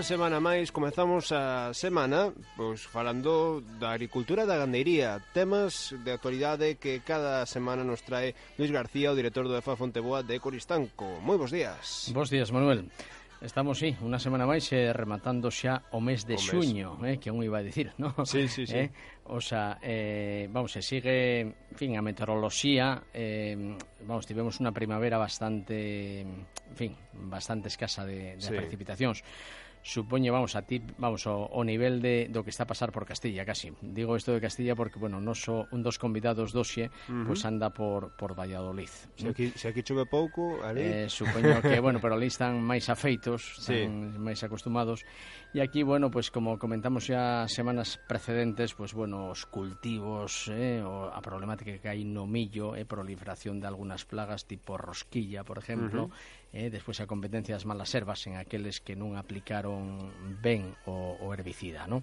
Unha 0.00 0.16
semana 0.16 0.40
máis 0.40 0.72
comezamos 0.72 1.28
a 1.28 1.76
semana 1.76 2.32
pois 2.56 2.80
falando 2.88 3.60
da 3.76 3.92
agricultura 3.92 4.48
da 4.48 4.56
gandeiría, 4.56 5.20
temas 5.36 5.92
de 5.92 6.16
actualidade 6.16 6.80
que 6.80 7.04
cada 7.04 7.44
semana 7.44 7.84
nos 7.84 8.00
trae 8.00 8.32
Luis 8.56 8.72
García, 8.72 9.12
o 9.12 9.18
director 9.20 9.44
do 9.44 9.52
EFA 9.60 9.76
Fonteboa 9.76 10.24
de 10.24 10.40
Coristanco. 10.40 11.04
Moi 11.20 11.36
bons 11.36 11.52
días. 11.52 12.08
Bons 12.16 12.32
días, 12.32 12.48
Manuel. 12.48 12.88
Estamos, 13.44 13.76
sí, 13.76 13.92
unha 14.00 14.16
semana 14.16 14.48
máis 14.48 14.72
eh, 14.72 14.88
rematando 14.96 15.52
xa 15.52 15.84
o 15.92 16.00
mes 16.00 16.24
de 16.24 16.36
o 16.36 16.40
xuño, 16.40 16.96
mes. 16.96 17.16
Eh, 17.16 17.16
que 17.20 17.28
un 17.28 17.44
iba 17.44 17.60
a 17.60 17.64
dicir, 17.64 17.92
non? 18.00 18.16
Sí, 18.24 18.48
sí, 18.48 18.64
sí. 18.64 18.80
Eh, 18.88 18.88
o 19.28 19.44
sea, 19.44 19.76
eh, 19.84 20.48
vamos, 20.48 20.72
se 20.72 20.80
sigue, 20.80 21.44
en 21.44 21.76
fin, 21.76 21.92
a 21.92 22.00
meteoroloxía, 22.00 23.04
eh, 23.12 23.76
vamos, 24.08 24.24
tivemos 24.24 24.56
unha 24.64 24.72
primavera 24.72 25.20
bastante, 25.20 26.24
en 26.24 26.76
fin, 26.76 26.96
bastante 27.28 27.68
escasa 27.68 28.08
de, 28.08 28.40
de 28.40 28.48
sí. 28.48 28.56
precipitacións 28.56 29.20
supoño, 29.82 30.32
vamos, 30.32 30.56
a 30.56 30.62
ti, 30.62 30.82
vamos, 30.98 31.26
o, 31.26 31.48
o 31.48 31.64
nivel 31.64 32.02
de 32.04 32.28
do 32.28 32.44
que 32.44 32.52
está 32.52 32.64
a 32.64 32.70
pasar 32.70 32.92
por 32.92 33.08
Castilla, 33.08 33.44
casi. 33.48 33.72
Digo 33.80 34.16
isto 34.16 34.32
de 34.32 34.40
Castilla 34.40 34.76
porque, 34.76 35.00
bueno, 35.00 35.20
non 35.20 35.32
so, 35.32 35.64
un 35.72 35.80
dos 35.80 35.96
convidados 35.96 36.52
doxe, 36.52 36.92
uh 37.08 37.12
-huh. 37.12 37.26
pois 37.26 37.40
anda 37.48 37.72
por, 37.72 38.12
por 38.20 38.36
Valladolid. 38.36 38.92
Se 39.16 39.32
aquí, 39.32 39.52
se 39.56 39.72
aquí 39.72 39.80
chove 39.80 40.04
pouco, 40.04 40.60
ali... 40.60 40.84
Eh, 40.84 41.08
supoño 41.08 41.64
que, 41.64 41.80
bueno, 41.80 42.00
pero 42.00 42.14
ali 42.14 42.28
están 42.28 42.60
máis 42.60 42.92
afeitos, 42.92 43.56
están 43.56 44.12
sí. 44.12 44.20
máis 44.20 44.40
acostumados. 44.44 45.02
E 45.56 45.64
aquí, 45.64 45.82
bueno, 45.82 46.12
pois 46.12 46.28
pues, 46.28 46.36
como 46.36 46.60
comentamos 46.60 47.08
ya 47.08 47.48
semanas 47.48 47.96
precedentes, 48.04 48.76
pois, 48.76 48.92
pues, 48.92 49.08
bueno, 49.08 49.32
os 49.32 49.48
cultivos, 49.48 50.52
eh, 50.52 50.84
o, 50.84 51.08
a 51.08 51.20
problemática 51.24 51.72
que 51.80 51.88
hai 51.88 52.04
no 52.04 52.28
millo, 52.28 52.76
eh, 52.76 52.84
proliferación 52.84 53.58
de 53.58 53.66
algunhas 53.66 54.04
plagas 54.04 54.44
tipo 54.44 54.76
rosquilla, 54.76 55.40
por 55.42 55.56
exemplo, 55.56 56.06
uh 56.06 56.12
-huh 56.12 56.38
eh, 56.52 56.70
despois 56.70 56.98
a 56.98 57.06
competencia 57.06 57.54
das 57.54 57.66
malas 57.66 57.94
ervas 57.94 58.26
en 58.26 58.34
aqueles 58.34 58.82
que 58.82 58.98
non 58.98 59.14
aplicaron 59.14 60.10
ben 60.42 60.74
o, 60.90 61.18
o 61.22 61.26
herbicida, 61.30 61.86
non? 61.86 62.02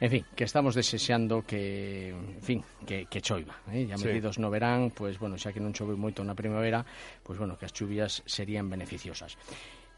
En 0.00 0.08
fin, 0.08 0.24
que 0.32 0.44
estamos 0.44 0.72
desexando 0.72 1.44
que, 1.44 2.08
en 2.08 2.40
fin, 2.40 2.60
que, 2.88 3.04
que 3.04 3.20
choiva, 3.20 3.60
eh? 3.68 3.84
Ya 3.84 4.00
metidos 4.00 4.36
sí. 4.36 4.40
no 4.40 4.48
verán, 4.48 4.92
pois, 4.92 5.16
pues, 5.16 5.20
bueno, 5.20 5.36
xa 5.36 5.52
que 5.52 5.60
non 5.60 5.76
chove 5.76 5.92
moito 5.92 6.24
na 6.24 6.32
primavera, 6.32 6.84
pois, 7.20 7.36
pues, 7.36 7.36
bueno, 7.40 7.60
que 7.60 7.68
as 7.68 7.76
chuvias 7.76 8.24
serían 8.24 8.72
beneficiosas. 8.72 9.36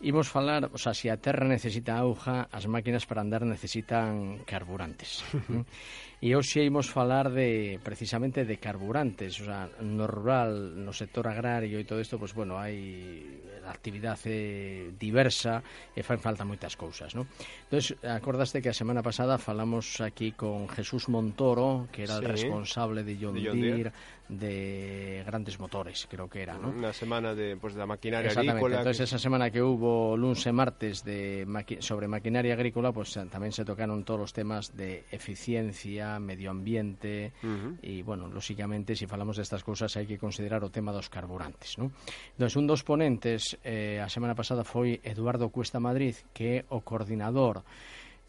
Imos 0.02 0.28
falar, 0.28 0.68
o 0.72 0.78
sea, 0.78 0.94
se 0.94 1.10
a 1.10 1.16
terra 1.16 1.46
necesita 1.46 1.94
auga, 1.94 2.50
as 2.50 2.66
máquinas 2.66 3.06
para 3.06 3.22
andar 3.22 3.46
necesitan 3.46 4.42
carburantes. 4.42 5.22
e 6.22 6.34
hoxe 6.34 6.62
imos 6.62 6.86
falar 6.90 7.30
de 7.30 7.82
precisamente 7.82 8.42
de 8.42 8.58
carburantes, 8.58 9.38
o 9.42 9.46
sea, 9.46 9.70
no 9.82 10.06
rural, 10.10 10.74
no 10.78 10.90
sector 10.90 11.26
agrario 11.26 11.78
e 11.78 11.86
todo 11.86 12.02
isto, 12.02 12.18
pois 12.18 12.34
pues, 12.34 12.46
bueno, 12.46 12.58
hai 12.58 13.22
a 13.62 13.70
actividade 13.70 14.90
diversa 14.98 15.62
e 15.94 16.02
fan 16.02 16.18
falta 16.18 16.42
moitas 16.42 16.74
cousas, 16.74 17.14
non? 17.14 17.26
Entonces, 17.70 17.94
acordaste 18.02 18.58
que 18.58 18.70
a 18.70 18.76
semana 18.76 19.06
pasada 19.06 19.38
falamos 19.38 20.02
aquí 20.02 20.34
con 20.34 20.66
Jesús 20.66 21.10
Montoro, 21.10 21.86
que 21.94 22.06
era 22.06 22.18
sí. 22.18 22.26
el 22.26 22.26
responsable 22.26 23.06
de 23.06 23.14
John, 23.18 23.38
de 23.38 23.42
John 23.46 23.58
Deere, 23.58 23.90
Deere 23.90 23.92
de 24.38 25.22
grandes 25.26 25.58
motores, 25.58 26.06
creo 26.10 26.28
que 26.28 26.42
era, 26.42 26.58
¿no? 26.58 26.68
Una 26.68 26.92
semana 26.92 27.34
de, 27.34 27.56
pues, 27.56 27.74
de 27.74 27.80
la 27.80 27.86
maquinaria 27.86 28.28
Exactamente. 28.28 28.52
agrícola. 28.52 28.78
Entonces, 28.78 28.98
que... 28.98 29.04
esa 29.04 29.18
semana 29.18 29.50
que 29.50 29.62
hubo 29.62 30.16
lunes 30.16 30.46
y 30.46 30.52
martes 30.52 31.04
de 31.04 31.44
maqui 31.46 31.78
sobre 31.80 32.08
maquinaria 32.08 32.54
agrícola, 32.54 32.92
pues 32.92 33.12
también 33.30 33.52
se 33.52 33.64
tocaron 33.64 34.04
todos 34.04 34.20
los 34.20 34.32
temas 34.32 34.76
de 34.76 35.04
eficiencia, 35.10 36.18
medio 36.18 36.50
ambiente, 36.50 37.32
uh 37.42 37.46
-huh. 37.46 37.78
y 37.82 38.02
bueno, 38.02 38.28
lógicamente, 38.28 38.96
si 38.96 39.06
hablamos 39.10 39.36
de 39.36 39.42
estas 39.42 39.62
cosas, 39.64 39.96
hay 39.96 40.06
que 40.06 40.18
considerar 40.18 40.64
o 40.64 40.70
tema 40.70 40.92
dos 40.92 41.08
carburantes, 41.08 41.78
¿no? 41.78 41.92
Entonces, 42.32 42.56
un 42.56 42.66
dos 42.66 42.82
ponentes, 42.82 43.58
eh, 43.64 44.00
a 44.00 44.08
semana 44.08 44.34
pasada 44.34 44.64
foi 44.64 45.00
Eduardo 45.04 45.50
Cuesta 45.50 45.80
Madrid, 45.80 46.16
que 46.32 46.62
é 46.62 46.64
o 46.68 46.80
coordinador 46.80 47.62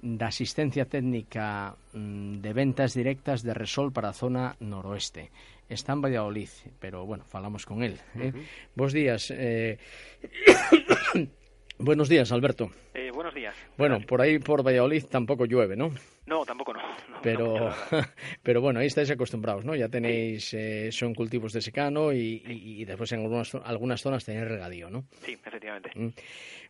da 0.03 0.27
asistencia 0.27 0.83
técnica 0.83 1.79
mm, 1.95 2.43
de 2.43 2.51
ventas 2.51 2.91
directas 2.91 3.39
de 3.39 3.55
Resol 3.55 3.95
para 3.95 4.11
a 4.11 4.13
zona 4.13 4.59
noroeste. 4.59 5.31
Está 5.71 5.95
en 5.95 6.03
Valladolid, 6.03 6.51
pero, 6.77 7.05
bueno, 7.05 7.23
falamos 7.23 7.65
con 7.65 7.83
él. 7.83 7.95
¿eh? 8.19 8.35
Uh 8.35 8.37
-huh. 8.37 8.45
Bos 8.75 8.91
días. 8.91 9.31
Eh... 9.31 9.79
buenos 11.79 12.09
días, 12.09 12.31
Alberto. 12.33 12.69
Eh, 12.93 13.11
buenos 13.15 13.33
días. 13.33 13.55
Bueno, 13.77 14.01
por 14.01 14.19
ahí, 14.21 14.39
por 14.39 14.61
Valladolid, 14.61 15.05
tampoco 15.05 15.45
llueve, 15.45 15.77
¿no? 15.77 15.93
No, 16.25 16.45
tampoco 16.45 16.73
no. 16.73 16.79
no, 17.09 17.21
Pero, 17.21 17.69
no, 17.69 17.75
pero 18.43 18.61
bueno, 18.61 18.79
ahí 18.79 18.87
estáis 18.87 19.11
acostumbrados, 19.11 19.65
¿no? 19.65 19.75
Ya 19.75 19.89
tenéis, 19.89 20.53
eh, 20.53 20.89
son 20.91 21.13
cultivos 21.13 21.53
de 21.53 21.61
secano 21.61 22.13
y, 22.13 22.41
y- 22.47 22.81
y 22.81 22.85
después 22.85 23.11
en 23.11 23.21
algunas, 23.21 23.53
algunas 23.55 24.01
zonas 24.01 24.23
tenéis 24.25 24.47
regadío, 24.47 24.89
¿no? 24.89 25.05
sí, 25.25 25.33
efectivamente. 25.33 25.91
Mm. 25.95 26.09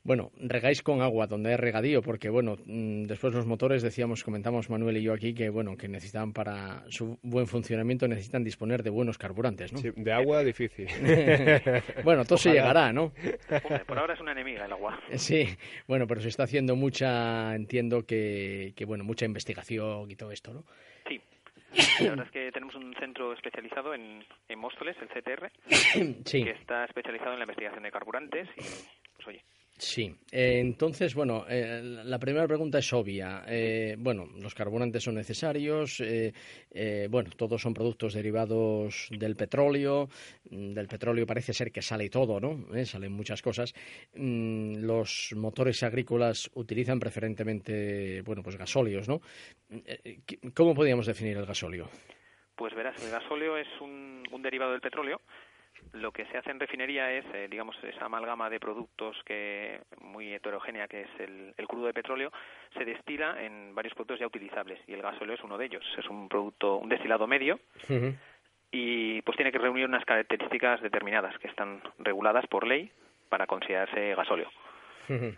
Bueno, 0.06 0.31
regáis 0.38 0.81
con 0.81 1.02
agua 1.02 1.28
donde 1.28 1.52
hay 1.52 1.56
regadío, 1.56 2.02
porque 2.02 2.30
bueno, 2.30 2.58
mm, 2.66 3.03
después 3.03 3.34
los 3.34 3.46
motores 3.46 3.81
decíamos, 3.81 4.22
comentamos 4.24 4.69
Manuel 4.69 4.97
y 4.97 5.03
yo 5.03 5.14
aquí 5.14 5.34
que 5.34 5.50
bueno, 5.50 5.78
que 5.78 5.88
necesitan 5.88 6.34
para 6.34 6.84
su 6.90 7.18
buen 7.24 7.47
funcionamiento 7.47 8.06
necesitan 8.08 8.44
disponer 8.44 8.84
de 8.84 8.90
buenos 8.90 9.18
carburantes, 9.18 9.72
¿no? 9.72 9.80
Sí, 9.80 9.91
de 9.96 10.12
agua 10.12 10.44
difícil. 10.44 10.88
bueno, 12.03 12.25
todo 12.25 12.38
se 12.38 12.52
llegará, 12.52 12.91
¿no? 12.91 13.14
Hombre, 13.64 13.85
por 13.85 13.97
ahora 13.97 14.14
es 14.16 14.20
una 14.20 14.34
enemiga 14.34 14.66
el 14.66 14.74
agua. 14.74 15.00
Sí, 15.16 15.47
bueno, 15.88 16.06
pero 16.06 16.20
se 16.20 16.28
está 16.30 16.44
haciendo 16.44 16.75
mucha, 16.75 17.56
entiendo 17.56 18.06
que, 18.06 18.74
que 18.75 18.84
bueno, 18.85 19.03
mucha 19.06 19.25
investigación 19.25 19.43
y 20.09 20.16
todo 20.16 20.31
esto, 20.31 20.54
¿no? 20.54 20.64
Sí. 21.08 21.22
La 22.04 22.09
verdad 22.12 22.26
es 22.26 22.31
que 22.31 22.52
tenemos 22.52 22.76
un 22.76 22.94
centro 22.96 23.34
especializado 23.34 23.94
en, 23.94 24.24
en 24.48 24.59
Móstoles, 24.59 24.96
el 25.02 25.09
CTR, 25.09 25.52
Sí. 26.26 26.44
que 26.44 26.52
está 26.52 26.86
especializado 26.86 27.34
en 27.34 27.40
la 27.40 27.44
investigación 27.46 27.84
de 27.84 27.92
carburantes 27.92 28.48
y, 28.58 28.62
pues 29.16 29.28
oye, 29.28 29.44
Sí, 29.75 30.16
eh, 30.31 30.59
entonces, 30.59 31.16
bueno, 31.16 31.45
eh, 31.50 31.81
la 31.84 32.19
primera 32.19 32.47
pregunta 32.47 32.78
es 32.78 32.94
obvia. 32.94 33.44
Eh, 33.47 33.95
bueno, 33.97 34.29
los 34.39 34.53
carburantes 34.53 35.03
son 35.03 35.16
necesarios, 35.16 36.00
eh, 36.00 36.31
eh, 36.72 37.07
bueno, 37.09 37.31
todos 37.35 37.61
son 37.61 37.73
productos 37.73 38.13
derivados 38.13 39.09
del 39.11 39.35
petróleo, 39.35 40.07
mm, 40.51 40.73
del 40.73 40.88
petróleo 40.88 41.25
parece 41.25 41.53
ser 41.53 41.72
que 41.72 41.81
sale 41.81 42.09
todo, 42.09 42.39
¿no? 42.39 42.67
Salen 42.85 43.11
muchas 43.11 43.41
cosas. 43.41 43.73
Mm, 44.16 44.75
los 44.85 45.34
motores 45.35 45.81
agrícolas 45.84 46.50
utilizan 46.53 47.00
preferentemente, 47.00 48.22
bueno, 48.22 48.44
pues 48.44 48.55
gasóleos, 48.57 49.09
¿no? 49.09 49.22
Eh, 49.72 50.19
¿qué- 50.25 50.40
¿Cómo 50.53 50.75
podríamos 50.75 51.07
definir 51.07 51.35
el 51.38 51.45
gasóleo? 51.45 51.90
pues 52.55 52.73
verás, 52.75 52.95
el 53.03 53.09
gasóleo 53.09 53.57
es 53.57 53.67
un, 53.81 54.23
un 54.31 54.41
derivado 54.44 54.72
del 54.72 54.79
petróleo. 54.81 55.19
Lo 55.94 56.11
que 56.11 56.25
se 56.25 56.38
hace 56.38 56.51
en 56.51 56.59
refinería 56.59 57.11
es, 57.11 57.25
eh, 57.34 57.47
digamos, 57.50 57.75
esa 57.84 58.06
amalgama 58.06 58.50
de 58.50 58.59
productos 58.59 59.16
que 59.25 59.81
muy 60.01 60.34
heterogénea 60.34 60.88
que 60.88 61.01
es 61.01 61.09
el, 61.19 61.53
el 61.56 61.67
crudo 61.67 61.85
de 61.85 61.94
petróleo, 61.94 62.31
se 62.75 62.85
destila 62.85 63.44
en 63.44 63.75
varios 63.75 63.94
productos 63.94 64.19
ya 64.19 64.28
utilizables 64.28 64.79
y 64.88 64.94
el 64.94 65.01
gasóleo 65.01 65.35
es 65.35 65.44
uno 65.44 65.57
de 65.57 65.66
ellos. 65.66 65.85
Es 65.97 66.07
un 66.09 66.28
producto, 66.29 66.78
un 66.78 66.89
destilado 66.89 67.28
medio 67.28 67.59
y 68.72 69.22
pues 69.22 69.38
tiene 69.38 69.51
que 69.51 69.59
reunir 69.59 69.85
unas 69.85 70.03
características 70.03 70.81
determinadas 70.81 71.38
que 71.38 71.47
están 71.47 71.81
reguladas 72.00 72.47
por 72.47 72.66
ley 72.66 72.91
para 73.29 73.45
considerarse 73.45 74.16
gasóleo. 74.16 74.50
Ujú. 75.09 75.35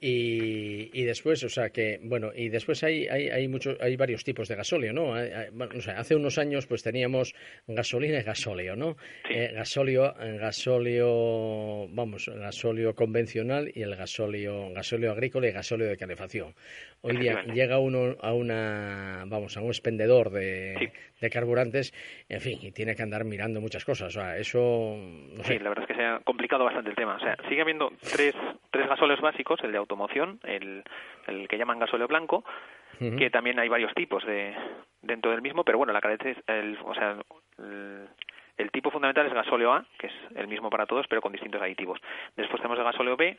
Y, 0.00 0.90
y 0.92 1.04
después, 1.04 1.42
o 1.44 1.48
sea 1.48 1.70
que, 1.70 1.98
bueno, 2.02 2.30
y 2.34 2.50
después 2.50 2.82
hay, 2.84 3.06
hay, 3.08 3.28
hay, 3.30 3.48
mucho, 3.48 3.76
hay 3.80 3.96
varios 3.96 4.22
tipos 4.22 4.48
de 4.48 4.56
gasóleo, 4.56 4.92
¿no? 4.92 5.14
Hay- 5.14 5.30
hay- 5.30 5.48
o 5.76 5.80
sea, 5.80 5.98
hace 5.98 6.14
unos 6.14 6.36
años 6.36 6.66
pues 6.66 6.82
teníamos 6.82 7.34
gasolina 7.66 8.18
y 8.18 8.22
gasóleo, 8.22 8.76
¿no? 8.76 8.96
Sí. 9.28 9.34
Eh, 9.34 9.52
gasóleo, 9.54 10.14
gasóleo, 10.40 11.88
vamos, 11.90 12.28
gasóleo 12.34 12.94
convencional 12.94 13.70
y 13.74 13.82
el 13.82 13.96
gasóleo, 13.96 14.70
gasóleo 14.74 15.12
agrícola 15.12 15.48
y 15.48 15.52
gasóleo 15.52 15.88
de 15.88 15.96
calefacción. 15.96 16.54
Hoy 17.00 17.16
día 17.18 17.44
llega 17.44 17.78
uno 17.78 18.16
a 18.20 18.32
una, 18.32 19.24
vamos, 19.26 19.56
a 19.56 19.60
un 19.60 19.68
expendedor 19.68 20.30
de, 20.30 20.74
Sí. 20.78 20.86
De 21.24 21.30
carburantes, 21.30 21.92
en 22.28 22.40
fin, 22.40 22.58
y 22.62 22.72
tiene 22.72 22.94
que 22.94 23.02
andar 23.02 23.24
mirando 23.24 23.60
muchas 23.60 23.84
cosas. 23.84 24.16
O 24.16 24.20
sea, 24.20 24.36
eso, 24.36 24.96
no 24.96 25.42
sé. 25.44 25.54
Sí, 25.54 25.58
la 25.58 25.70
verdad 25.70 25.84
es 25.84 25.88
que 25.88 26.00
se 26.00 26.04
ha 26.04 26.20
complicado 26.20 26.64
bastante 26.64 26.90
el 26.90 26.96
tema. 26.96 27.16
O 27.16 27.20
sea, 27.20 27.36
sigue 27.48 27.62
habiendo 27.62 27.90
tres, 28.00 28.34
tres 28.70 28.88
gasóleos 28.88 29.20
básicos, 29.20 29.60
el 29.62 29.72
de 29.72 29.78
automoción, 29.78 30.40
el, 30.44 30.84
el 31.26 31.48
que 31.48 31.58
llaman 31.58 31.78
gasóleo 31.78 32.06
blanco, 32.08 32.44
que 32.98 33.28
también 33.28 33.58
hay 33.58 33.68
varios 33.68 33.92
tipos 33.94 34.24
de 34.24 34.54
dentro 35.02 35.32
del 35.32 35.42
mismo, 35.42 35.64
pero 35.64 35.78
bueno, 35.78 35.92
la 35.92 36.00
el, 36.46 36.78
o 36.84 36.94
sea, 36.94 37.16
el, 37.58 38.08
el 38.56 38.70
tipo 38.70 38.90
fundamental 38.90 39.26
es 39.26 39.32
gasóleo 39.32 39.72
A, 39.72 39.84
que 39.98 40.06
es 40.06 40.12
el 40.36 40.46
mismo 40.46 40.70
para 40.70 40.86
todos, 40.86 41.06
pero 41.08 41.20
con 41.20 41.32
distintos 41.32 41.60
aditivos. 41.60 42.00
Después 42.36 42.62
tenemos 42.62 42.78
el 42.78 42.84
gasóleo 42.84 43.16
B, 43.16 43.38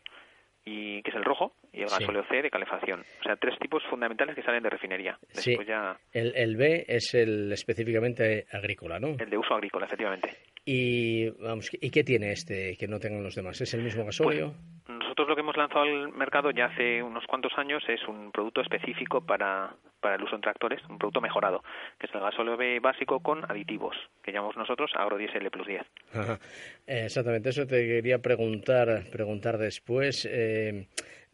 y 0.65 1.01
que 1.03 1.11
es 1.11 1.15
el 1.15 1.23
rojo, 1.23 1.53
y 1.71 1.81
el 1.83 1.89
Sí. 1.89 1.99
gasóleo 1.99 2.23
C 2.27 2.41
de 2.41 2.49
calefacción. 2.49 3.01
O 3.19 3.23
sea, 3.23 3.35
tres 3.35 3.57
tipos 3.59 3.83
fundamentales 3.89 4.35
que 4.35 4.41
salen 4.41 4.63
de 4.63 4.69
refinería. 4.71 5.17
Sí. 5.29 5.51
Después 5.51 5.67
ya 5.67 5.95
El, 6.11 6.35
el 6.35 6.57
B 6.57 6.85
es 6.87 7.13
el 7.13 7.51
específicamente 7.51 8.45
agrícola, 8.51 8.99
¿no? 8.99 9.09
el 9.19 9.29
de 9.29 9.37
uso 9.37 9.53
agrícola, 9.53 9.85
efectivamente. 9.85 10.29
Y 10.65 11.29
vamos, 11.41 11.69
¿y 11.79 11.91
qué 11.91 12.03
tiene 12.03 12.31
este 12.31 12.75
que 12.77 12.87
no 12.87 12.99
tengan 12.99 13.23
los 13.23 13.35
demás? 13.35 13.61
¿Es 13.61 13.73
el 13.75 13.83
mismo 13.83 14.03
gasóleo? 14.03 14.55
Nosotros 14.87 15.27
lo 15.29 15.35
que 15.35 15.41
hemos 15.41 15.55
lanzado 15.57 15.83
al 15.83 16.09
mercado 16.13 16.49
ya 16.51 16.65
hace 16.65 17.03
unos 17.03 17.23
cuantos 17.27 17.51
años 17.57 17.83
es 17.87 18.01
un 18.07 18.31
producto 18.31 18.61
específico 18.61 19.23
para, 19.23 19.75
para 20.05 20.17
el 20.17 20.23
uso 20.23 20.35
en 20.35 20.41
tractores, 20.41 20.79
un 20.87 20.99
producto 20.99 21.19
mejorado, 21.19 21.63
que 21.97 22.05
es 22.05 22.13
el 22.13 22.21
gasóleo 22.21 22.55
B 22.55 22.79
básico 22.79 23.21
con 23.21 23.43
aditivos, 23.49 23.95
que 24.21 24.31
llamamos 24.31 24.55
nosotros 24.55 24.91
agrodiesel 24.93 25.49
plus 25.49 25.65
10. 25.65 25.81
Ajá. 26.13 26.37
Eh, 26.85 27.05
exactamente, 27.05 27.49
eso 27.49 27.65
te 27.65 27.87
quería 27.87 28.19
preguntar, 28.19 29.01
preguntar 29.11 29.57
después. 29.57 30.29
Eh, 30.31 30.85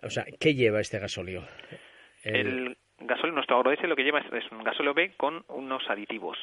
O 0.01 0.09
sea, 0.09 0.23
¿qué 0.39 0.55
lleva 0.55 0.79
este 0.79 0.99
gasóleo? 0.99 1.43
El, 2.23 2.77
gasóleo, 2.99 3.35
nuestro 3.35 3.57
agrodiesel 3.57 3.89
lo 3.89 3.97
que 3.97 4.05
lleva 4.05 4.19
es, 4.19 4.51
un 4.53 4.63
gasóleo 4.63 4.93
B 4.93 5.15
con 5.17 5.43
unos 5.49 5.83
aditivos 5.89 6.37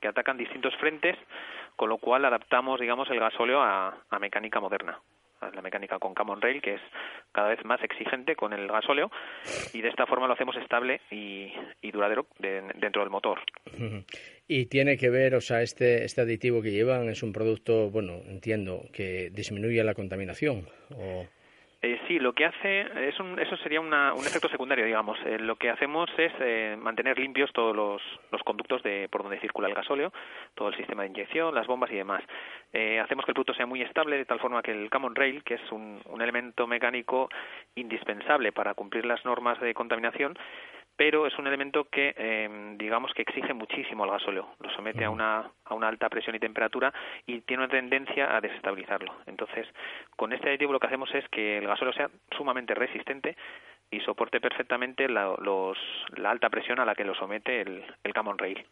que 0.00 0.08
atacan 0.08 0.38
distintos 0.38 0.74
frentes, 0.76 1.18
con 1.76 1.90
lo 1.90 1.98
cual 1.98 2.24
adaptamos, 2.24 2.80
digamos, 2.80 3.10
el 3.10 3.20
gasóleo 3.20 3.60
a 3.60 4.18
mecánica 4.18 4.60
moderna 4.60 4.98
la 5.40 5.62
mecánica 5.62 5.98
con 5.98 6.14
Common 6.14 6.40
Rail, 6.40 6.60
que 6.62 6.74
es 6.74 6.80
cada 7.32 7.48
vez 7.48 7.64
más 7.64 7.82
exigente 7.82 8.36
con 8.36 8.52
el 8.52 8.66
gasóleo, 8.66 9.10
y 9.72 9.82
de 9.82 9.88
esta 9.88 10.06
forma 10.06 10.26
lo 10.26 10.34
hacemos 10.34 10.56
estable 10.56 11.00
y, 11.10 11.52
duradero 11.90 12.26
dentro 12.38 13.02
del 13.02 13.10
motor. 13.10 13.40
Y 14.48 14.66
tiene 14.66 14.96
que 14.96 15.08
ver, 15.08 15.34
o 15.34 15.40
sea, 15.40 15.62
este, 15.62 16.04
este 16.04 16.20
aditivo 16.20 16.60
que 16.62 16.70
llevan 16.70 17.08
es 17.08 17.22
un 17.22 17.32
producto, 17.32 17.90
bueno, 17.90 18.20
entiendo, 18.26 18.82
que 18.92 19.30
disminuye 19.30 19.82
la 19.82 19.94
contaminación. 19.94 20.68
O... 20.94 21.26
Eh, 21.86 22.00
sí, 22.08 22.18
lo 22.18 22.32
que 22.32 22.44
hace 22.44 22.80
es 23.08 23.20
un, 23.20 23.38
eso 23.38 23.56
sería 23.58 23.80
un 23.80 23.94
efecto 23.94 24.48
secundario, 24.48 24.84
digamos. 24.84 25.16
Eh, 25.24 25.38
lo 25.38 25.54
que 25.54 25.70
hacemos 25.70 26.10
es 26.18 26.32
eh, 26.40 26.76
mantener 26.76 27.16
limpios 27.16 27.52
todos 27.52 27.76
los, 27.76 28.02
conductos 28.42 28.82
de 28.82 29.08
por 29.08 29.22
donde 29.22 29.38
circula 29.38 29.68
el 29.68 29.74
gasóleo, 29.74 30.12
todo 30.56 30.68
el 30.68 30.76
sistema 30.76 31.04
de 31.04 31.10
inyección, 31.10 31.54
las 31.54 31.68
bombas 31.68 31.90
y 31.92 31.94
demás. 31.94 32.24
hacemos 32.72 33.24
que 33.24 33.30
el 33.30 33.34
producto 33.34 33.54
sea 33.54 33.66
muy 33.66 33.82
estable 33.82 34.16
de 34.16 34.24
tal 34.24 34.40
forma 34.40 34.62
que 34.62 34.72
el 34.72 34.90
Common 34.90 35.14
Rail, 35.14 35.44
que 35.44 35.54
es 35.54 35.72
un 35.72 36.00
elemento 36.20 36.66
mecánico 36.66 37.28
indispensable 37.76 38.50
para 38.50 38.74
cumplir 38.74 39.06
las 39.06 39.24
normas 39.24 39.60
de 39.60 39.72
contaminación, 39.72 40.36
pero 40.96 41.26
es 41.26 41.38
un 41.38 41.46
elemento 41.46 41.84
que, 41.84 42.14
em, 42.16 42.78
digamos, 42.78 43.12
que 43.12 43.22
exige 43.22 43.52
muchísimo 43.52 44.04
al 44.04 44.10
gasóleo. 44.10 44.48
Lo 44.60 44.70
somete 44.70 45.04
a 45.04 45.10
una, 45.10 45.50
a 45.64 45.74
una 45.74 45.88
alta 45.88 46.08
presión 46.08 46.34
y 46.36 46.40
temperatura 46.40 46.92
y 47.26 47.40
tiene 47.42 47.64
una 47.64 47.72
tendencia 47.72 48.36
a 48.36 48.40
desestabilizarlo. 48.40 49.14
Entonces, 49.26 49.66
con 50.16 50.32
este 50.32 50.48
aditivo 50.48 50.72
lo 50.72 50.80
que 50.80 50.86
hacemos 50.86 51.14
es 51.14 51.28
que 51.28 51.58
el 51.58 51.66
gasóleo 51.66 51.92
sea 51.92 52.10
sumamente 52.36 52.74
resistente 52.74 53.36
y 53.90 54.00
soporte 54.00 54.40
perfectamente 54.40 55.08
la, 55.08 55.34
los, 55.38 55.78
la 56.16 56.30
alta 56.30 56.48
presión 56.48 56.80
a 56.80 56.84
la 56.84 56.94
que 56.94 57.04
lo 57.04 57.14
somete 57.14 57.60
el, 57.60 57.84
el 58.02 58.14
Common 58.14 58.38
Rail. 58.38 58.64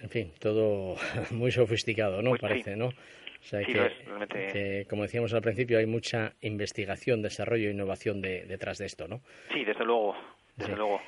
En 0.00 0.10
fin, 0.10 0.32
todo 0.40 0.96
muy 1.30 1.50
sofisticado, 1.50 2.22
¿no? 2.22 2.32
Parece, 2.36 2.76
¿no? 2.76 2.86
O 2.88 3.44
sea, 3.44 3.60
que, 3.64 4.86
como 4.88 5.02
decíamos 5.02 5.34
al 5.34 5.42
principio, 5.42 5.78
hay 5.78 5.86
mucha 5.86 6.34
investigación, 6.42 7.22
desarrollo 7.22 7.68
e 7.68 7.72
innovación 7.72 8.20
detrás 8.22 8.78
de 8.78 8.86
esto, 8.86 9.08
¿no? 9.08 9.20
Sí, 9.52 9.64
desde 9.64 9.84
luego, 9.84 10.14
desde 10.56 10.76
luego. 10.76 11.00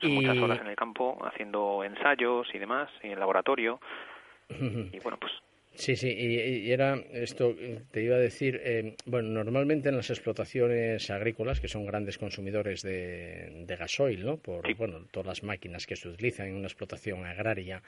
Son 0.00 0.14
muchas 0.14 0.36
horas 0.38 0.60
en 0.60 0.66
el 0.66 0.76
campo 0.76 1.18
haciendo 1.24 1.84
ensayos 1.84 2.48
y 2.52 2.58
demás, 2.58 2.90
y 3.02 3.08
en 3.08 3.20
laboratorio. 3.20 3.80
y 4.48 4.98
bueno, 5.00 5.18
pues 5.20 5.32
Sí, 5.74 5.96
sí, 5.96 6.08
y, 6.08 6.70
era 6.70 7.02
esto, 7.12 7.56
te 7.90 8.02
iba 8.02 8.16
a 8.16 8.18
decir, 8.18 8.60
eh, 8.62 8.94
bueno, 9.06 9.30
normalmente 9.30 9.88
en 9.88 9.96
las 9.96 10.10
explotaciones 10.10 11.10
agrícolas, 11.10 11.60
que 11.60 11.68
son 11.68 11.86
grandes 11.86 12.18
consumidores 12.18 12.82
de, 12.82 13.64
gasoil, 13.78 14.24
¿no? 14.24 14.36
Por, 14.36 14.74
bueno, 14.76 15.06
todas 15.10 15.26
las 15.26 15.42
máquinas 15.42 15.86
que 15.86 15.96
se 15.96 16.08
utilizan 16.08 16.48
en 16.48 16.56
una 16.56 16.66
explotación 16.66 17.24
agraria, 17.24 17.82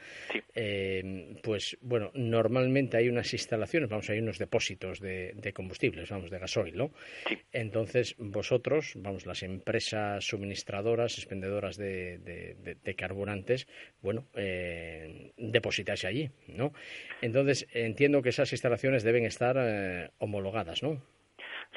eh, 0.54 1.36
pues, 1.42 1.76
bueno, 1.82 2.10
normalmente 2.14 2.96
hay 2.96 3.08
unas 3.08 3.32
instalaciones, 3.32 3.90
vamos, 3.90 4.08
hay 4.08 4.18
unos 4.18 4.38
depósitos 4.38 5.00
de, 5.00 5.52
combustibles, 5.54 6.08
vamos, 6.08 6.30
de 6.30 6.38
gasoil, 6.38 6.76
¿no? 6.76 6.90
Entonces, 7.52 8.16
vosotros, 8.18 8.94
vamos, 8.96 9.26
las 9.26 9.42
empresas 9.42 10.24
suministradoras, 10.24 11.18
expendedoras 11.18 11.76
de, 11.76 12.18
de 12.82 12.94
carburantes, 12.94 13.66
bueno, 14.00 14.26
eh, 14.34 15.32
depositáis 15.36 16.04
allí, 16.04 16.30
¿no? 16.48 16.72
Entonces, 17.20 17.66
entiendo 17.74 18.22
que 18.22 18.30
esas 18.30 18.52
instalaciones 18.52 19.02
deben 19.02 19.24
estar 19.24 19.56
eh, 19.58 20.10
homologadas, 20.18 20.82
¿no? 20.82 21.02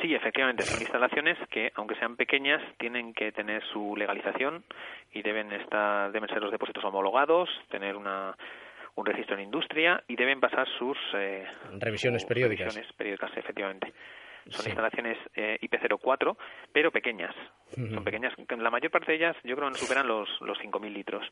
Sí, 0.02 0.14
efectivamente, 0.14 0.64
son 0.64 0.80
instalaciones 0.82 1.38
que, 1.50 1.72
aunque 1.76 1.96
sean 1.96 2.16
pequeñas, 2.16 2.62
tienen 2.78 3.14
que 3.14 3.32
tener 3.32 3.64
su 3.74 3.96
legalización 3.96 4.64
y 5.12 5.24
deben 5.24 5.52
estar, 5.52 6.12
deben 6.12 6.30
ser 6.30 6.42
los 6.42 6.52
depósitos 6.52 6.84
homologados, 6.86 7.50
tener 7.72 7.96
una, 7.96 8.38
un 8.96 9.06
registro 9.06 9.36
en 9.36 9.44
industria 9.44 10.04
y 10.08 10.16
deben 10.16 10.40
pasar 10.40 10.68
sus 10.78 10.98
eh, 11.16 11.46
revisiones 11.80 12.26
periódicas. 12.26 12.76
Revisiones 12.76 12.94
periódicas, 12.94 13.32
efectivamente. 13.38 13.94
Son 14.50 14.66
instalaciones 14.66 15.18
eh, 15.36 15.58
IP04, 15.62 16.38
pero 16.72 16.92
pequeñas. 16.92 17.36
Son 17.76 18.04
pequeñas. 18.04 18.34
La 18.58 18.70
mayor 18.70 18.92
parte 18.92 19.12
de 19.12 19.18
ellas, 19.18 19.36
yo 19.44 19.56
creo, 19.56 19.70
no 19.70 19.76
superan 19.76 20.08
los, 20.08 20.30
los 20.42 20.58
5.000 20.60 20.94
litros. 20.94 21.26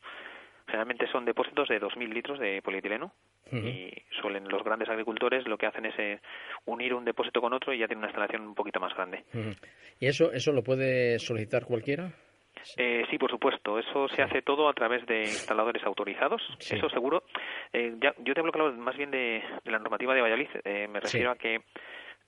Generalmente 0.76 1.10
son 1.10 1.24
depósitos 1.24 1.68
de 1.68 1.80
2.000 1.80 2.12
litros 2.12 2.38
de 2.38 2.60
polietileno 2.60 3.10
y 3.50 3.90
suelen 4.20 4.46
los 4.46 4.62
grandes 4.62 4.90
agricultores 4.90 5.48
lo 5.48 5.56
que 5.56 5.64
hacen 5.64 5.86
es 5.86 5.94
eh, 5.98 6.20
unir 6.66 6.92
un 6.92 7.02
depósito 7.02 7.40
con 7.40 7.54
otro 7.54 7.72
y 7.72 7.78
ya 7.78 7.86
tienen 7.86 8.00
una 8.00 8.08
instalación 8.08 8.42
un 8.42 8.54
poquito 8.54 8.78
más 8.78 8.94
grande. 8.94 9.24
¿Y 9.98 10.06
eso, 10.06 10.30
eso 10.32 10.52
lo 10.52 10.62
puede 10.62 11.18
solicitar 11.18 11.64
cualquiera? 11.64 12.12
Eh, 12.76 13.04
sí, 13.10 13.16
por 13.16 13.30
supuesto. 13.30 13.78
Eso 13.78 14.06
se 14.08 14.20
hace 14.20 14.42
todo 14.42 14.68
a 14.68 14.74
través 14.74 15.06
de 15.06 15.20
instaladores 15.20 15.82
autorizados. 15.82 16.42
Eso 16.60 16.90
seguro. 16.90 17.22
Eh, 17.72 17.94
ya, 18.02 18.14
yo 18.18 18.34
te 18.34 18.40
hablo 18.40 18.52
claro, 18.52 18.70
más 18.74 18.98
bien 18.98 19.10
de, 19.10 19.42
la 19.64 19.78
normativa 19.78 20.14
de 20.14 20.20
Valladolid. 20.20 20.50
Eh, 20.62 20.88
me 20.88 21.00
refiero 21.00 21.30
a 21.30 21.36
que 21.36 21.62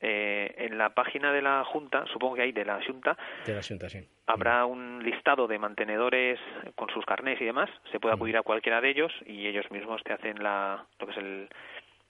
eh, 0.00 0.54
en 0.58 0.78
la 0.78 0.90
página 0.90 1.32
de 1.32 1.42
la 1.42 1.64
Junta, 1.64 2.04
supongo 2.12 2.36
que 2.36 2.42
hay 2.42 2.52
de 2.52 2.64
la 2.64 2.80
Junta, 2.84 3.16
de 3.44 3.54
la 3.54 3.62
Junta 3.62 3.88
sí. 3.88 4.06
habrá 4.26 4.64
un 4.64 5.02
listado 5.02 5.46
de 5.46 5.58
mantenedores 5.58 6.38
con 6.74 6.88
sus 6.90 7.04
carnés 7.04 7.40
y 7.40 7.44
demás. 7.44 7.70
Se 7.90 7.98
puede 7.98 8.14
acudir 8.14 8.36
a 8.36 8.42
cualquiera 8.42 8.80
de 8.80 8.90
ellos 8.90 9.12
y 9.26 9.46
ellos 9.46 9.70
mismos 9.70 10.02
te 10.04 10.12
hacen 10.12 10.42
la, 10.42 10.84
lo 10.98 11.06
que 11.06 11.12
es 11.12 11.18
el, 11.18 11.48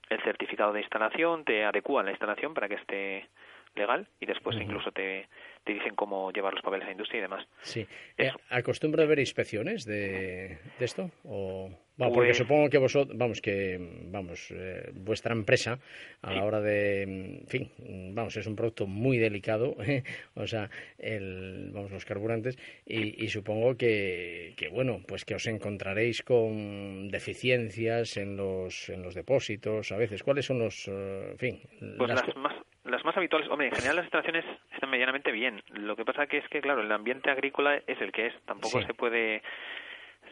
el 0.09 0.21
certificado 0.23 0.73
de 0.73 0.81
instalación, 0.81 1.43
te 1.45 1.65
adecúan 1.65 2.05
la 2.05 2.11
instalación 2.11 2.53
para 2.53 2.67
que 2.67 2.75
esté 2.75 3.27
legal 3.75 4.07
y 4.19 4.25
después 4.25 4.57
incluso 4.57 4.91
te, 4.91 5.27
te 5.69 5.75
dicen 5.75 5.93
cómo 5.95 6.31
llevar 6.31 6.53
los 6.53 6.63
papeles 6.63 6.85
a 6.85 6.87
la 6.87 6.93
industria 6.93 7.19
y 7.19 7.21
demás. 7.21 7.47
Sí. 7.61 7.85
Eh, 8.17 8.31
¿Acostumbra 8.49 9.03
haber 9.03 9.19
inspecciones 9.19 9.85
de, 9.85 10.57
de 10.79 10.85
esto? 10.85 11.11
O... 11.23 11.69
Bueno, 11.95 12.13
porque 12.13 12.29
pues 12.29 12.37
supongo 12.37 12.69
que 12.69 12.77
vosotros, 12.77 13.17
vamos, 13.17 13.41
que, 13.41 13.77
vamos, 14.05 14.51
eh, 14.51 14.89
vuestra 14.93 15.33
empresa, 15.33 15.79
a 16.21 16.33
la 16.33 16.45
hora 16.45 16.61
de, 16.61 17.03
en 17.03 17.45
fin, 17.47 17.69
vamos, 18.15 18.37
es 18.37 18.47
un 18.47 18.55
producto 18.55 18.87
muy 18.87 19.17
delicado, 19.17 19.75
¿eh? 19.85 20.03
o 20.33 20.47
sea, 20.47 20.69
el, 20.97 21.71
vamos, 21.73 21.91
los 21.91 22.05
carburantes, 22.05 22.57
y, 22.85 23.21
y 23.21 23.27
supongo 23.27 23.75
que, 23.75 24.53
que, 24.55 24.69
bueno, 24.69 25.01
pues 25.05 25.25
que 25.25 25.35
os 25.35 25.45
encontraréis 25.47 26.23
con 26.23 27.09
deficiencias 27.09 28.15
en 28.15 28.37
los, 28.37 28.87
en 28.87 29.03
los 29.03 29.13
depósitos, 29.13 29.91
a 29.91 29.97
veces. 29.97 30.23
¿Cuáles 30.23 30.45
son 30.45 30.59
los, 30.59 30.87
en 30.87 31.37
fin? 31.37 31.59
Pues 31.97 32.09
las, 32.11 32.35
más, 32.37 32.55
las 32.85 33.03
más 33.03 33.15
habituales, 33.17 33.49
hombre, 33.49 33.67
en 33.67 33.75
general 33.75 33.97
las 33.97 34.05
instalaciones 34.05 34.45
están 34.73 34.89
medianamente 34.89 35.31
bien. 35.31 35.61
Lo 35.69 35.95
que 35.95 36.05
pasa 36.05 36.27
que 36.27 36.37
es 36.37 36.47
que, 36.49 36.61
claro, 36.61 36.81
el 36.81 36.91
ambiente 36.91 37.29
agrícola 37.29 37.75
es 37.75 38.01
el 38.01 38.11
que 38.11 38.27
es. 38.27 38.33
Tampoco 38.45 38.81
se 38.81 38.93
puede 38.93 39.41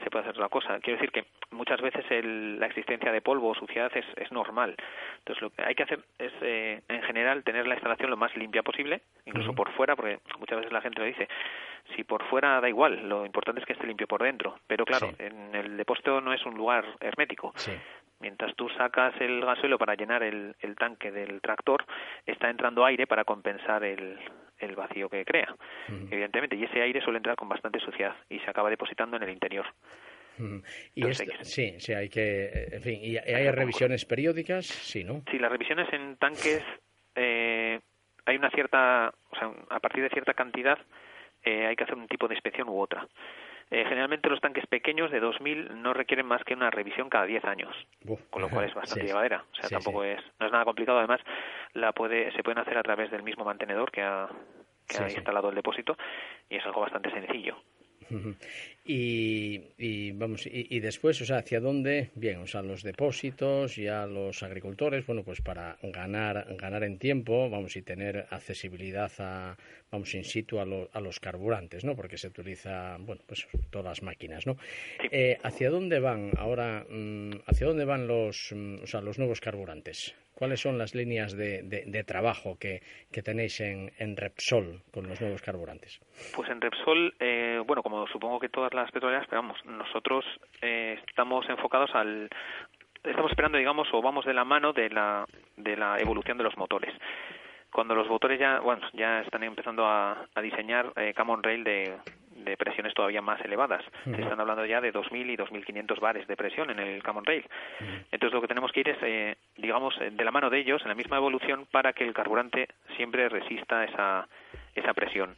se 0.04 0.10
puede 0.10 0.26
hacer 0.26 0.38
la 0.38 0.50
cosa. 0.50 0.80
Quiero 0.80 1.00
decir 1.00 1.12
que 1.12 1.26
muchas 1.52 1.82
veces 1.82 2.06
el, 2.10 2.60
la 2.60 2.68
existencia 2.68 3.12
de 3.12 3.22
polvo 3.22 3.50
o 3.50 3.56
suciedad 3.56 3.92
es, 3.96 4.06
es, 4.16 4.32
normal. 4.32 4.76
Entonces 5.20 5.42
lo 5.42 5.50
que 5.50 5.64
hay 5.64 5.76
que 5.76 5.84
hacer 5.84 6.00
es, 6.20 6.32
eh, 6.42 6.82
en 6.88 7.02
general, 7.04 7.44
tener 7.44 7.68
la 7.68 7.76
instalación 7.76 8.10
lo 8.10 8.18
más 8.18 8.36
limpia 8.36 8.64
posible, 8.64 9.02
incluso 9.26 9.54
por 9.54 9.72
fuera, 9.74 9.96
porque 9.96 10.20
muchas 10.40 10.58
veces 10.58 10.72
la 10.72 10.82
gente 10.82 11.00
lo 11.00 11.06
dice, 11.06 11.28
si 11.96 12.04
por 12.04 12.24
fuera 12.26 12.60
da 12.62 12.70
igual, 12.70 13.08
lo 13.08 13.26
importante 13.26 13.62
es 13.62 13.66
que 13.66 13.74
esté 13.74 13.88
limpio 13.88 14.08
por 14.08 14.22
dentro. 14.22 14.60
Pero 14.68 14.86
claro, 14.86 15.12
en 15.20 15.56
el 15.56 15.78
depósito 15.78 16.22
no 16.22 16.34
es 16.34 16.46
un 16.46 16.56
lugar 16.56 16.86
hermético. 17.00 17.54
Mientras 18.20 18.56
tú 18.56 18.68
sacas 18.70 19.14
el 19.22 19.42
gasóleo 19.42 19.78
para 19.78 19.96
llenar 19.96 20.24
el, 20.24 20.56
el 20.60 20.76
tanque 20.76 21.12
del 21.12 21.40
tractor, 21.42 21.86
está 22.26 22.50
entrando 22.50 22.84
aire 22.84 23.06
para 23.06 23.24
compensar 23.24 23.84
el, 23.84 24.18
el 24.60 24.76
vacío 24.76 25.10
que 25.10 25.24
crea, 25.24 25.56
evidentemente, 25.88 26.56
y 26.56 26.64
ese 26.64 26.82
aire 26.82 27.02
suele 27.02 27.18
entrar 27.18 27.36
con 27.36 27.48
bastante 27.48 27.80
suciedad 27.80 28.16
y 28.30 28.40
se 28.40 28.50
acaba 28.50 28.70
depositando 28.70 29.18
en 29.18 29.24
el 29.24 29.30
interior. 29.30 29.66
Y 30.94 31.04
sí, 31.14 31.76
sí, 31.80 31.94
hay 31.94 32.10
que, 32.10 32.70
en 32.72 32.82
fin, 32.82 33.00
y 33.02 33.18
hay 33.18 33.50
revisiones 33.52 34.06
periódicas, 34.06 34.66
sí, 34.66 35.04
¿no? 35.04 35.24
Sí, 35.32 35.40
las 35.40 35.52
revisiones 35.52 35.92
en 35.94 36.16
tanques 36.18 36.64
eh, 37.16 37.80
hay 38.26 38.36
una 38.36 38.50
cierta, 38.52 39.14
o 39.32 39.36
sea, 39.36 39.52
a 39.70 39.80
partir 39.80 40.04
de 40.04 40.10
cierta 40.10 40.34
cantidad 40.34 40.78
eh, 41.44 41.66
hay 41.68 41.76
que 41.76 41.84
hacer 41.84 41.96
un 41.96 42.08
tipo 42.08 42.28
de 42.28 42.36
inspección 42.36 42.70
u 42.70 42.80
otra. 42.80 43.08
Eh, 43.70 43.84
generalmente 43.84 44.30
los 44.30 44.40
tanques 44.40 44.66
pequeños 44.68 45.12
de 45.12 45.20
2000 45.20 45.82
no 45.82 45.94
requieren 45.94 46.26
más 46.26 46.44
que 46.46 46.54
una 46.54 46.70
revisión 46.70 47.10
cada 47.10 47.26
10 47.26 47.44
años, 47.46 47.76
con 48.30 48.42
lo 48.42 48.50
cual 48.50 48.66
es 48.66 48.74
bastante 48.76 49.08
llevadera. 49.08 49.44
O 49.52 49.56
sea, 49.56 49.70
tampoco 49.70 50.04
es 50.04 50.22
no 50.40 50.46
es 50.46 50.52
nada 50.52 50.64
complicado. 50.64 51.00
Además, 51.00 51.20
la 51.74 51.92
puede 51.92 52.32
se 52.32 52.44
pueden 52.44 52.60
hacer 52.60 52.78
a 52.78 52.84
través 52.84 53.12
del 53.12 53.24
mismo 53.24 53.44
mantenedor 53.44 53.92
que 53.92 54.02
ha, 54.02 54.30
que 54.88 54.98
ha 54.98 55.10
instalado 55.10 55.50
el 55.50 55.56
depósito 55.56 55.98
y 56.50 56.56
es 56.56 56.66
algo 56.66 56.82
bastante 56.82 57.12
sencillo. 57.12 57.58
Y, 58.90 59.62
y, 59.78 60.14
vamos 60.14 60.48
y, 60.50 60.80
después 60.80 61.20
o 61.22 61.26
sea 61.26 61.40
hacia 61.40 61.60
dónde 61.60 62.10
bien 62.16 62.38
o 62.38 62.48
sea 62.48 62.62
los 62.62 62.84
depósitos 62.84 63.78
y 63.78 63.88
a 63.90 64.06
los 64.06 64.44
agricultores 64.44 65.06
bueno 65.06 65.24
pues 65.24 65.42
para 65.42 65.78
ganar 65.84 66.56
ganar 66.56 66.86
en 66.86 66.98
tiempo 66.98 67.50
vamos 67.50 67.76
y 67.76 67.82
tener 67.82 68.28
accesibilidad 68.30 69.12
a 69.20 69.58
vamos 69.92 70.16
in 70.16 70.24
situ 70.24 70.62
a, 70.62 70.66
a 70.94 71.02
los 71.02 71.20
carburantes 71.20 71.84
no 71.84 71.98
porque 71.98 72.18
se 72.18 72.28
utiliza 72.28 72.96
bueno 72.98 73.22
pues 73.28 73.46
todas 73.72 73.88
las 73.88 74.04
máquinas 74.04 74.48
no 74.48 74.56
eh, 75.12 75.38
hacia 75.44 75.70
dónde 75.70 76.00
van 76.00 76.32
ahora 76.38 76.86
mm, 76.90 77.42
hacia 77.46 77.68
dónde 77.68 77.84
van 77.84 78.08
los 78.08 78.54
mm, 78.56 78.84
o 78.84 78.88
sea 78.88 79.02
los 79.02 79.18
nuevos 79.20 79.42
carburantes 79.42 80.16
¿Cuáles 80.38 80.62
son 80.62 80.78
las 80.78 80.94
líneas 80.94 81.36
de, 81.36 81.64
de, 81.64 82.04
trabajo 82.04 82.60
que, 82.60 82.82
que 83.12 83.24
tenéis 83.24 83.60
en, 83.60 83.92
en, 83.98 84.16
Repsol 84.16 84.84
con 84.94 85.08
los 85.08 85.20
nuevos 85.20 85.42
carburantes? 85.42 86.00
Pues 86.36 86.48
en 86.52 86.62
Repsol, 86.62 87.16
eh, 87.20 87.60
bueno, 87.66 87.82
como 87.82 88.06
supongo 88.06 88.40
que 88.40 88.48
todas 88.48 88.72
las 88.72 88.92
petroleras, 88.92 89.26
pero 89.28 89.42
vamos, 89.42 89.58
nosotros 89.66 90.24
eh, 90.62 91.00
estamos 91.08 91.50
enfocados 91.50 91.90
al, 91.96 92.30
estamos 93.04 93.32
esperando, 93.32 93.58
digamos, 93.58 93.88
o 93.92 94.00
vamos 94.00 94.26
de 94.26 94.36
la 94.36 94.46
mano 94.46 94.74
de 94.74 94.92
la, 94.92 95.26
de 95.56 95.76
la 95.76 95.98
evolución 95.98 96.38
de 96.38 96.44
los 96.44 96.56
motores. 96.56 96.94
Cuando 97.72 97.96
los 97.96 98.08
motores 98.08 98.40
ya, 98.40 98.60
bueno, 98.60 98.88
ya 98.94 99.22
están 99.22 99.42
empezando 99.42 99.88
a, 99.88 100.24
diseñar 100.44 100.94
eh, 100.98 101.16
Camon 101.16 101.42
Rail 101.42 101.64
de, 101.64 101.98
de 102.44 102.58
presiones 102.58 102.94
todavía 102.94 103.22
más 103.22 103.42
elevadas. 103.44 103.84
Se 104.04 104.22
están 104.22 104.40
hablando 104.40 104.66
ya 104.66 104.82
de 104.82 104.94
2.000 104.94 105.32
y 105.32 105.38
2.500 105.38 106.00
bares 106.00 106.28
de 106.28 106.36
presión 106.36 106.70
en 106.70 106.80
el 106.80 107.04
Common 107.04 107.26
Rail. 107.26 107.46
Entonces 108.12 108.34
lo 108.34 108.42
que 108.42 108.48
tenemos 108.48 108.72
que 108.72 108.82
ir 108.82 108.90
es, 108.90 108.98
eh, 109.02 109.36
digamos, 109.58 109.96
de 110.00 110.24
la 110.24 110.32
mano 110.32 110.50
de 110.50 110.60
ellos, 110.60 110.82
en 110.84 110.90
la 110.90 110.96
misma 110.96 111.18
evolución, 111.18 111.68
para 111.72 111.94
que 111.94 112.04
el 112.04 112.14
carburante 112.14 112.68
siempre 112.96 113.30
resista 113.30 113.84
esa, 113.84 114.28
esa 114.76 114.94
presión. 114.94 115.36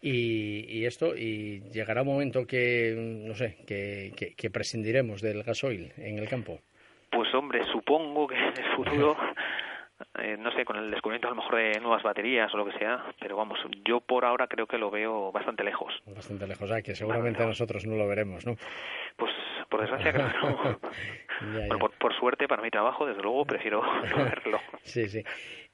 Y, 0.00 0.64
y, 0.68 0.86
esto, 0.86 1.16
y 1.16 1.60
llegará 1.72 2.02
un 2.02 2.08
momento 2.08 2.46
que, 2.46 2.94
no 2.96 3.34
sé, 3.34 3.56
que, 3.66 4.12
que, 4.16 4.34
que 4.34 4.50
prescindiremos 4.50 5.20
del 5.20 5.42
gasoil 5.42 5.92
en 5.96 6.18
el 6.18 6.28
campo. 6.28 6.60
Pues 7.10 7.32
hombre, 7.34 7.64
supongo 7.72 8.28
que 8.28 8.36
en 8.36 8.56
el 8.56 8.76
futuro 8.76 9.16
eh, 10.20 10.36
no 10.38 10.50
sé, 10.52 10.64
con 10.64 10.76
el 10.76 10.90
descubrimiento 10.90 11.28
a 11.28 11.30
lo 11.30 11.36
mejor 11.36 11.56
de 11.56 11.80
nuevas 11.80 12.02
baterías 12.02 12.52
o 12.54 12.56
lo 12.56 12.66
que 12.66 12.78
sea, 12.78 13.04
pero 13.20 13.36
vamos, 13.36 13.58
yo 13.84 14.00
por 14.00 14.24
ahora 14.24 14.46
creo 14.46 14.66
que 14.66 14.78
lo 14.78 14.90
veo 14.90 15.32
bastante 15.32 15.64
lejos. 15.64 15.92
Bastante 16.06 16.46
lejos, 16.46 16.70
ah, 16.70 16.82
que 16.82 16.94
seguramente 16.94 17.44
nosotros 17.44 17.86
no 17.86 17.96
lo 17.96 18.06
veremos, 18.06 18.46
¿no? 18.46 18.54
Pues 19.16 19.32
por 19.68 19.80
desgracia 19.80 20.12
creo 20.12 20.28
que 20.28 20.38
no. 20.38 20.78
Bueno, 21.40 21.78
por, 21.78 21.92
por, 21.92 22.14
suerte 22.18 22.48
para 22.48 22.62
mi 22.62 22.70
trabajo, 22.70 23.06
desde 23.06 23.22
luego, 23.22 23.44
prefiero 23.44 23.80
no 23.82 24.16
verlo. 24.24 24.60
Sí, 24.82 25.08
sí. 25.08 25.22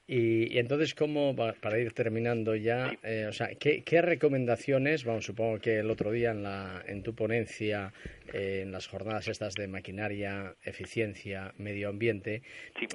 Y, 0.07 0.59
entonces, 0.59 0.93
¿cómo, 0.93 1.35
para 1.35 1.79
ir 1.79 1.91
terminando 1.93 2.55
ya, 2.55 2.91
eh, 3.01 3.25
o 3.27 3.31
sea, 3.31 3.47
¿qué, 3.59 3.83
¿qué, 3.83 4.03
recomendaciones, 4.03 5.03
vamos, 5.03 5.25
supongo 5.25 5.57
que 5.59 5.79
el 5.79 5.89
otro 5.89 6.11
día 6.11 6.29
en, 6.29 6.43
la, 6.43 6.83
en 6.85 7.01
tu 7.01 7.15
ponencia, 7.15 7.91
eh, 8.31 8.61
en 8.61 8.71
las 8.71 8.87
jornadas 8.87 9.27
estas 9.27 9.55
de 9.55 9.67
maquinaria, 9.67 10.53
eficiencia, 10.63 11.53
medio 11.57 11.89
ambiente, 11.89 12.43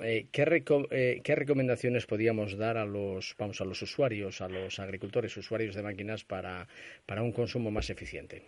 eh, 0.05 0.27
¿qué, 0.31 1.21
¿qué 1.25 1.35
recomendaciones 1.35 2.07
podíamos 2.07 2.57
dar 2.57 2.77
a 2.77 2.85
los, 2.85 3.35
vamos, 3.37 3.61
a 3.61 3.65
los 3.65 3.83
usuarios, 3.83 4.41
a 4.41 4.49
los 4.49 4.79
agricultores, 4.79 5.37
usuarios 5.37 5.75
de 5.75 5.83
máquinas 5.83 6.23
para, 6.23 6.69
para 7.07 7.23
un 7.23 7.33
consumo 7.33 7.73
más 7.73 7.91
eficiente? 7.91 8.45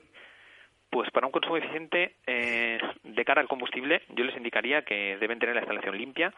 Pues 0.89 1.11
para 1.11 1.27
un 1.27 1.33
consumo 1.33 1.57
eficiente, 1.57 2.15
eh, 2.29 2.79
de 3.03 3.25
cara 3.25 3.41
al 3.41 3.49
combustible, 3.49 4.03
yo 4.15 4.23
les 4.23 4.37
indicaría 4.37 4.83
que 4.83 5.17
deben 5.19 5.41
tener 5.41 5.57
la 5.57 5.63
instalación 5.63 5.99
limpia, 5.99 6.33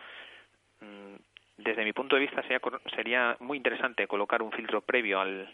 desde 1.56 1.84
mi 1.84 1.92
punto 1.92 2.16
de 2.16 2.22
vista 2.22 2.42
sería, 2.42 2.60
sería 2.94 3.36
muy 3.40 3.56
interesante 3.56 4.06
colocar 4.06 4.42
un 4.42 4.52
filtro 4.52 4.80
previo 4.80 5.20
al, 5.20 5.48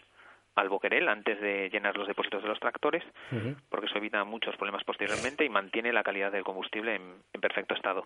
al 0.55 0.69
boquerel 0.69 1.07
antes 1.07 1.39
de 1.39 1.69
llenar 1.69 1.97
los 1.97 2.07
depósitos 2.07 2.41
de 2.41 2.49
los 2.49 2.59
tractores, 2.59 3.03
porque 3.69 3.85
eso 3.85 3.97
evita 3.97 4.23
muchos 4.23 4.55
problemas 4.57 4.83
posteriormente 4.83 5.45
y 5.45 5.49
mantiene 5.49 5.93
la 5.93 6.03
calidad 6.03 6.31
del 6.31 6.43
combustible 6.43 6.95
en, 6.95 7.41
perfecto 7.41 7.73
estado. 7.73 8.05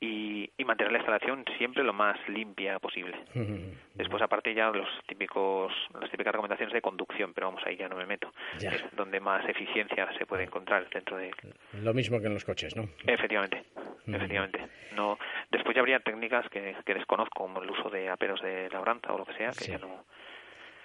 Y, 0.00 0.50
y, 0.58 0.64
mantener 0.64 0.92
la 0.92 0.98
instalación 0.98 1.44
siempre 1.56 1.82
lo 1.82 1.92
más 1.92 2.16
limpia 2.28 2.78
posible. 2.78 3.16
Después, 3.94 4.22
aparte, 4.22 4.52
ya 4.52 4.70
los 4.70 4.88
típicos, 5.06 5.72
las 5.98 6.10
típicas 6.10 6.32
recomendaciones 6.32 6.74
de 6.74 6.82
conducción, 6.82 7.32
pero 7.32 7.46
vamos, 7.46 7.62
ahí 7.64 7.76
ya 7.76 7.88
no 7.88 7.96
me 7.96 8.04
meto. 8.04 8.32
Es 8.60 8.84
donde 8.96 9.20
más 9.20 9.48
eficiencia 9.48 10.12
se 10.18 10.26
puede 10.26 10.44
encontrar 10.44 10.88
dentro 10.90 11.16
de. 11.16 11.30
Lo 11.72 11.94
mismo 11.94 12.20
que 12.20 12.26
en 12.26 12.34
los 12.34 12.44
coches, 12.44 12.76
¿no? 12.76 12.88
Efectivamente, 13.06 13.64
efectivamente. 14.06 14.66
No, 14.94 15.18
después 15.50 15.74
ya 15.74 15.80
habría 15.80 16.00
técnicas 16.00 16.48
que, 16.50 16.76
que 16.84 16.94
desconozco, 16.94 17.44
como 17.44 17.62
el 17.62 17.70
uso 17.70 17.88
de 17.88 18.10
aperos 18.10 18.42
de 18.42 18.68
labranza 18.70 19.12
o 19.12 19.18
lo 19.18 19.24
que 19.24 19.34
sea, 19.34 19.52
que 19.52 19.66
ya 19.66 19.78
no 19.78 20.04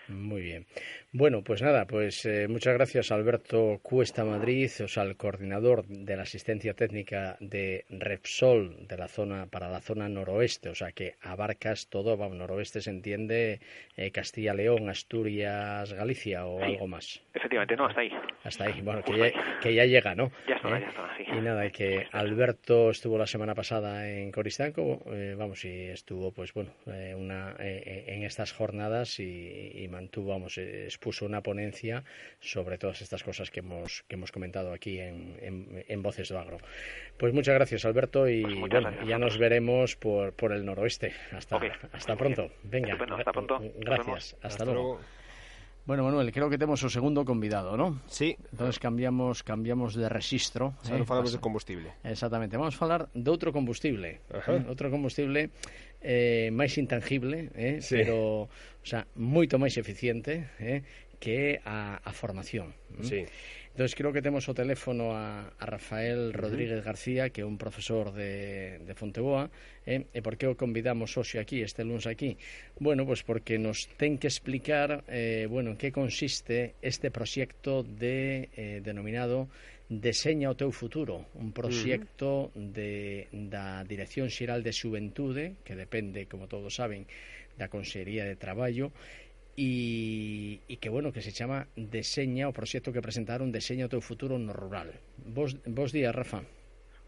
muy 0.09 0.41
bien. 0.41 0.65
Bueno, 1.11 1.43
pues 1.43 1.61
nada, 1.61 1.85
pues 1.85 2.23
eh, 2.25 2.47
muchas 2.47 2.75
gracias 2.75 3.11
Alberto 3.11 3.79
Cuesta 3.81 4.23
Madrid, 4.23 4.69
o 4.83 4.87
sea, 4.87 5.01
el 5.03 5.17
coordinador 5.17 5.87
de 5.87 6.15
la 6.15 6.21
asistencia 6.21 6.75
técnica 6.75 7.35
de 7.39 7.85
Repsol 7.89 8.87
de 8.87 8.95
la 8.95 9.07
zona 9.07 9.47
para 9.47 9.69
la 9.69 9.81
zona 9.81 10.07
noroeste, 10.07 10.69
o 10.69 10.75
sea, 10.75 10.91
que 10.91 11.15
abarcas 11.21 11.89
todo, 11.89 12.15
vamos, 12.15 12.37
noroeste 12.37 12.81
se 12.81 12.91
entiende 12.91 13.59
eh, 13.97 14.11
Castilla, 14.11 14.53
León, 14.53 14.87
Asturias, 14.87 15.91
Galicia 15.93 16.45
o 16.45 16.61
algo 16.61 16.87
más. 16.87 17.23
Efectivamente, 17.33 17.75
no, 17.75 17.87
hasta 17.87 18.01
ahí. 18.01 18.11
Hasta 18.43 18.65
ahí, 18.65 18.81
bueno, 18.81 19.01
que 19.01 19.17
ya, 19.17 19.59
que 19.61 19.73
ya, 19.73 19.85
llega, 19.85 20.13
¿no? 20.13 20.31
Ya 20.47 20.55
está, 20.55 20.77
¿Eh? 20.77 20.81
ya 20.81 20.89
está, 20.89 21.17
sí. 21.17 21.23
Y 21.27 21.41
nada, 21.41 21.69
que 21.71 22.07
Alberto 22.11 22.91
estuvo 22.91 23.17
la 23.17 23.25
semana 23.25 23.55
pasada 23.55 24.07
en 24.09 24.31
Coristanco, 24.31 25.01
vamos, 25.37 25.65
y 25.65 25.87
estuvo, 25.87 26.31
pues 26.31 26.53
bueno, 26.53 26.69
una, 26.85 27.55
en 27.59 28.23
estas 28.23 28.53
jornadas 28.53 29.19
y, 29.19 29.71
y 29.73 29.87
mantuvo, 29.99 30.31
vamos, 30.31 30.57
eh, 30.57 30.85
expuso 30.85 31.25
una 31.25 31.41
ponencia 31.41 32.03
sobre 32.39 32.77
todas 32.77 33.01
estas 33.01 33.23
cosas 33.23 33.51
que 33.51 33.59
hemos, 33.59 34.03
que 34.07 34.15
hemos 34.15 34.31
comentado 34.31 34.71
aquí 34.73 34.99
en, 34.99 35.35
en, 35.87 36.01
Voces 36.01 36.29
de 36.29 36.37
Agro. 36.37 36.57
Pues 37.17 37.33
muchas 37.33 37.55
gracias, 37.55 37.83
Alberto, 37.85 38.27
y 38.29 38.43
pues 38.43 38.59
bueno, 38.59 39.05
ya 39.05 39.17
nos 39.17 39.37
veremos 39.37 39.95
por, 39.97 40.33
por 40.33 40.53
el 40.53 40.65
noroeste. 40.65 41.13
Hasta, 41.31 41.59
hasta 41.91 42.15
pronto. 42.15 42.49
Venga, 42.63 42.97
hasta 43.17 43.31
pronto. 43.31 43.59
Gracias. 43.79 44.37
Hasta, 44.41 44.65
luego. 44.65 44.99
Bueno, 45.89 46.03
Manuel, 46.03 46.31
creo 46.31 46.51
que 46.51 46.59
temos 46.59 46.83
o 46.85 46.89
segundo 46.93 47.25
convidado, 47.25 47.73
¿no? 47.73 47.97
Sí. 48.05 48.37
Entonces 48.51 48.77
cambiamos 48.77 49.41
cambiamos 49.41 49.97
de 49.97 50.05
registro. 50.05 50.77
Ahora 50.85 51.01
eh? 51.01 51.03
falamos 51.03 51.33
de 51.33 51.39
combustible. 51.39 51.97
Exactamente. 52.03 52.57
Vamos 52.61 52.75
a 52.75 52.77
falar 52.77 53.09
de 53.17 53.25
outro 53.25 53.49
combustible. 53.49 54.21
Ajá. 54.29 54.53
Eh? 54.53 54.69
Outro 54.69 54.93
combustible 54.93 55.49
eh, 55.97 56.53
máis 56.53 56.77
intangible, 56.77 57.49
eh? 57.57 57.81
Sí. 57.81 57.97
pero 57.97 58.45
o 58.45 58.85
sea, 58.85 59.09
moito 59.17 59.57
máis 59.57 59.81
eficiente 59.81 60.53
eh? 60.61 60.85
que 61.17 61.57
a, 61.65 61.97
a 62.05 62.11
formación. 62.13 62.69
Eh? 62.69 63.09
Sí. 63.09 63.19
Entonces 63.79 63.95
creo 63.95 64.11
que 64.11 64.21
temos 64.21 64.43
o 64.49 64.53
teléfono 64.53 65.15
a, 65.15 65.55
a 65.55 65.65
Rafael 65.65 66.35
Rodríguez 66.35 66.83
García, 66.83 67.31
que 67.31 67.39
é 67.39 67.47
un 67.47 67.55
profesor 67.55 68.11
de, 68.11 68.75
de 68.83 68.91
Fonteboa. 68.91 69.47
Eh? 69.87 70.03
E 70.11 70.19
por 70.19 70.35
que 70.35 70.51
o 70.51 70.59
convidamos 70.59 71.15
hoxe 71.15 71.39
aquí, 71.39 71.63
este 71.63 71.87
lunes 71.87 72.03
aquí? 72.03 72.35
Bueno, 72.75 73.07
pois 73.07 73.23
pues 73.23 73.31
porque 73.31 73.55
nos 73.55 73.87
ten 73.95 74.19
que 74.19 74.27
explicar, 74.27 75.07
eh, 75.07 75.47
bueno, 75.47 75.71
en 75.71 75.77
que 75.79 75.95
consiste 75.95 76.75
este 76.83 77.07
proxecto 77.07 77.87
de, 77.87 78.51
eh, 78.51 78.83
denominado 78.83 79.47
Deseña 79.87 80.51
o 80.51 80.59
teu 80.59 80.75
futuro, 80.75 81.31
un 81.39 81.55
proxecto 81.55 82.51
uh 82.51 82.59
-huh. 82.59 82.75
de, 82.75 83.31
da 83.31 83.87
Dirección 83.87 84.27
Xeral 84.27 84.59
de 84.59 84.75
Xuventude, 84.75 85.55
que 85.63 85.79
depende, 85.79 86.27
como 86.27 86.51
todos 86.51 86.75
saben, 86.75 87.07
da 87.55 87.71
Consellería 87.71 88.27
de 88.27 88.35
Traballo, 88.35 88.91
e, 89.59 90.63
e 90.71 90.79
que, 90.79 90.87
bueno, 90.87 91.11
que 91.11 91.19
se 91.19 91.35
chama 91.35 91.67
Deseña, 91.75 92.47
o 92.47 92.55
proxecto 92.55 92.95
que 92.95 93.03
presentaron 93.03 93.51
Deseña 93.51 93.85
o 93.85 93.91
teu 93.91 93.99
futuro 93.99 94.39
no 94.39 94.55
rural. 94.55 94.95
Vos, 95.19 95.59
vos 95.67 95.91
días, 95.91 96.15
Rafa. 96.15 96.47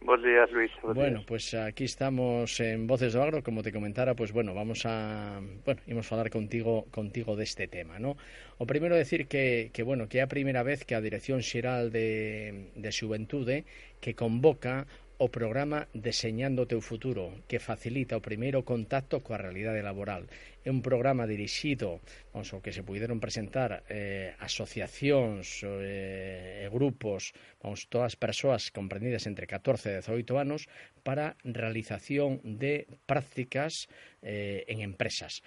Bos 0.03 0.19
días, 0.19 0.51
Luis. 0.51 0.71
Bos 0.81 0.95
bueno, 0.95 1.19
días. 1.19 1.29
pues 1.29 1.53
aquí 1.53 1.85
estamos 1.85 2.59
en 2.59 2.87
Voces 2.87 3.13
do 3.13 3.21
Agro, 3.23 3.39
como 3.45 3.61
te 3.63 3.71
comentara, 3.71 4.15
pues 4.15 4.33
bueno, 4.33 4.51
vamos 4.53 4.83
a, 4.83 5.39
bueno, 5.63 5.79
imos 5.87 6.07
falar 6.07 6.27
contigo 6.29 6.89
contigo 6.91 7.37
deste 7.37 7.69
tema, 7.69 7.99
¿no? 8.03 8.17
O 8.57 8.65
primeiro 8.65 8.99
decir 8.99 9.31
que, 9.31 9.69
que 9.71 9.83
bueno, 9.85 10.09
que 10.09 10.19
é 10.19 10.25
a 10.25 10.27
primeira 10.27 10.65
vez 10.65 10.83
que 10.83 10.97
a 10.97 11.05
Dirección 11.05 11.39
Xeral 11.45 11.93
de, 11.93 12.73
de 12.75 12.89
Xuventude 12.91 13.63
que 14.01 14.17
convoca 14.17 14.89
o 15.21 15.29
programa 15.29 15.85
Deseñando 15.93 16.65
o 16.65 16.69
teu 16.69 16.81
futuro, 16.81 17.45
que 17.45 17.61
facilita 17.61 18.17
o 18.17 18.25
primeiro 18.25 18.65
contacto 18.65 19.21
coa 19.21 19.37
realidade 19.37 19.85
laboral. 19.85 20.25
É 20.65 20.73
un 20.73 20.81
programa 20.81 21.29
dirixido 21.29 22.01
vamos, 22.33 22.49
ao 22.49 22.65
que 22.65 22.73
se 22.73 22.81
puderon 22.81 23.21
presentar 23.21 23.85
eh, 23.85 24.33
asociacións 24.41 25.61
eh, 25.61 26.65
e 26.65 26.67
grupos, 26.73 27.37
vamos, 27.61 27.85
todas 27.85 28.11
as 28.13 28.17
persoas 28.17 28.73
comprendidas 28.73 29.29
entre 29.29 29.45
14 29.45 29.93
e 29.93 30.01
18 30.01 30.41
anos 30.41 30.65
para 31.05 31.37
realización 31.45 32.41
de 32.41 32.89
prácticas 33.05 33.93
eh, 34.25 34.65
en 34.65 34.81
empresas. 34.81 35.45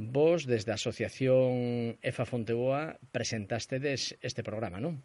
Vos, 0.00 0.48
desde 0.48 0.72
a 0.72 0.80
Asociación 0.80 2.00
EFA 2.00 2.24
Fonteboa, 2.24 2.96
presentastedes 3.12 4.16
este 4.24 4.40
programa, 4.40 4.80
non? 4.80 5.04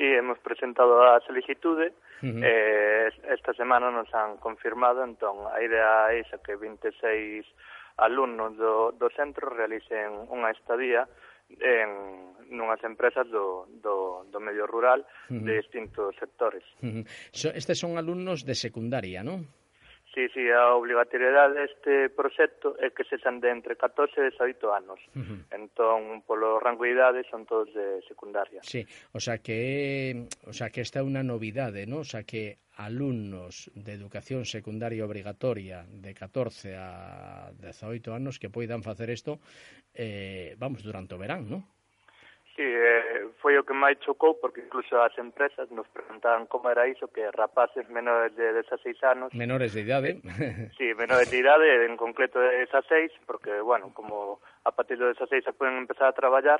Sí, 0.00 0.08
hemos 0.08 0.40
presentado 0.40 1.04
a 1.04 1.20
solicitude, 1.28 1.92
Uh 2.22 2.26
-huh. 2.26 2.42
eh, 2.42 3.12
esta 3.30 3.52
semana 3.54 3.90
nos 3.90 4.12
han 4.14 4.38
confirmado, 4.38 5.04
entón, 5.04 5.46
a 5.46 5.62
idea 5.62 6.10
é 6.10 6.20
esa 6.20 6.38
que 6.42 6.56
26 6.56 7.46
alumnos 7.98 8.56
do, 8.56 8.94
do 8.94 9.08
centro 9.14 9.50
realicen 9.50 10.26
unha 10.30 10.50
estadía 10.54 11.06
en 11.48 11.88
nunhas 12.52 12.80
empresas 12.84 13.28
do, 13.28 13.68
do, 13.80 14.24
do 14.28 14.38
medio 14.40 14.64
rural 14.66 15.04
uh 15.04 15.36
-huh. 15.36 15.44
de 15.44 15.52
distintos 15.60 16.16
sectores. 16.16 16.64
Uh 16.82 17.00
-huh. 17.00 17.04
So, 17.32 17.48
estes 17.52 17.78
son 17.78 17.96
alumnos 17.96 18.44
de 18.44 18.54
secundaria, 18.54 19.22
non? 19.22 19.48
Sí, 20.14 20.26
sí, 20.32 20.48
a 20.50 20.72
obrigatoriedade 20.74 21.68
deste 21.68 22.08
proxecto 22.08 22.74
é 22.80 22.88
que 22.90 23.04
sexan 23.04 23.44
de 23.44 23.52
entre 23.52 23.76
14 23.76 24.16
e 24.16 24.32
18 24.32 24.72
anos. 24.72 25.00
Uh 25.12 25.20
-huh. 25.20 25.40
Entón, 25.52 26.24
polo 26.24 26.56
rango 26.56 26.88
de 26.88 26.96
idade 26.96 27.20
son 27.28 27.44
todos 27.44 27.68
de 27.76 28.00
secundaria. 28.08 28.64
Sí, 28.64 28.88
o 29.12 29.20
sea 29.20 29.38
que, 29.38 30.26
o 30.48 30.52
sea 30.56 30.72
que 30.72 30.80
esta 30.80 31.00
é 31.00 31.06
unha 31.06 31.20
novidade, 31.20 31.84
¿no? 31.84 32.02
O 32.02 32.08
sea 32.08 32.24
que 32.24 32.56
alumnos 32.78 33.70
de 33.74 33.92
educación 33.92 34.46
secundaria 34.48 35.04
obrigatoria 35.04 35.84
de 35.84 36.14
14 36.14 36.74
a 36.78 37.52
18 37.60 38.14
anos 38.14 38.38
que 38.40 38.48
poidan 38.48 38.82
facer 38.82 39.10
isto, 39.10 39.38
eh, 39.92 40.56
vamos, 40.56 40.82
durante 40.82 41.14
o 41.14 41.18
verán, 41.18 41.50
¿no? 41.50 41.77
Sí, 42.58 42.66
eh, 42.66 43.30
foi 43.38 43.54
o 43.54 43.62
que 43.62 43.70
máis 43.70 44.02
chocou 44.02 44.34
porque 44.42 44.66
incluso 44.66 44.98
as 44.98 45.14
empresas 45.14 45.70
nos 45.70 45.86
preguntaban 45.94 46.50
como 46.50 46.66
era 46.66 46.90
iso 46.90 47.06
que 47.06 47.30
rapaces 47.30 47.86
menores 47.86 48.34
de 48.34 48.50
16 48.50 48.98
anos 49.06 49.30
menores 49.30 49.78
de 49.78 49.86
idade 49.86 50.18
¿eh? 50.18 50.66
Sí, 50.74 50.90
menores 50.98 51.30
de 51.30 51.38
idade, 51.38 51.86
en 51.86 51.94
concreto 51.94 52.42
de 52.42 52.66
16 52.66 53.14
porque, 53.30 53.62
bueno, 53.62 53.94
como 53.94 54.42
a 54.66 54.74
partir 54.74 54.98
de 54.98 55.14
16 55.14 55.44
se 55.44 55.52
poden 55.52 55.78
empezar 55.78 56.10
a 56.10 56.18
traballar 56.18 56.58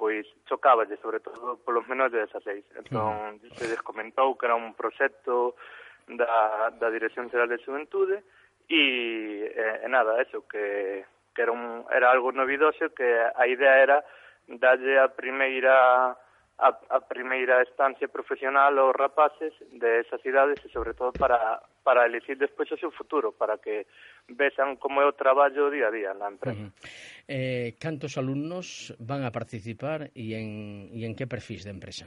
pois 0.00 0.24
chocaballe, 0.48 0.96
sobre 0.96 1.20
todo 1.20 1.60
polos 1.60 1.84
menores 1.92 2.16
de 2.16 2.24
16 2.24 2.64
entón 2.80 3.04
uh 3.04 3.36
-huh. 3.36 3.52
se 3.60 3.68
descomentou 3.68 4.40
que 4.40 4.48
era 4.48 4.56
un 4.56 4.72
proxecto 4.72 5.60
da, 6.08 6.72
da 6.72 6.88
Dirección 6.88 7.28
General 7.28 7.52
de 7.52 7.60
Juventude 7.60 8.24
e, 8.64 9.52
eh, 9.52 9.84
e 9.84 9.88
nada, 9.92 10.24
eso, 10.24 10.48
que, 10.48 11.04
que 11.36 11.42
era, 11.44 11.52
un, 11.52 11.84
era 11.92 12.08
algo 12.08 12.32
novidoso 12.32 12.96
que 12.96 13.04
a 13.12 13.44
idea 13.44 13.76
era 13.76 14.00
dalle 14.48 14.98
a 14.98 15.08
primeira 15.08 16.16
a, 16.58 16.68
a 16.90 17.00
primeira 17.00 17.62
estancia 17.62 18.06
profesional 18.06 18.78
aos 18.78 18.94
rapaces 18.94 19.52
de 19.72 20.00
esas 20.00 20.22
idades 20.24 20.62
e 20.62 20.70
sobre 20.70 20.94
todo 20.94 21.10
para, 21.10 21.58
para 21.82 22.06
elegir 22.06 22.38
despois 22.38 22.70
o 22.70 22.78
seu 22.78 22.94
futuro, 22.94 23.34
para 23.34 23.58
que 23.58 23.86
vexan 24.30 24.78
como 24.78 25.02
é 25.02 25.06
o 25.06 25.18
traballo 25.18 25.66
día 25.70 25.90
a 25.90 25.94
día 25.94 26.14
na 26.14 26.30
empresa. 26.30 26.62
Uh 26.62 26.70
-huh. 26.70 27.26
eh, 27.26 27.74
cantos 27.82 28.14
alumnos 28.14 28.94
van 29.02 29.26
a 29.26 29.34
participar 29.34 30.14
e 30.14 30.38
en, 30.38 30.94
e 30.94 31.02
en 31.02 31.18
que 31.18 31.26
perfis 31.26 31.66
de 31.66 31.74
empresa? 31.74 32.06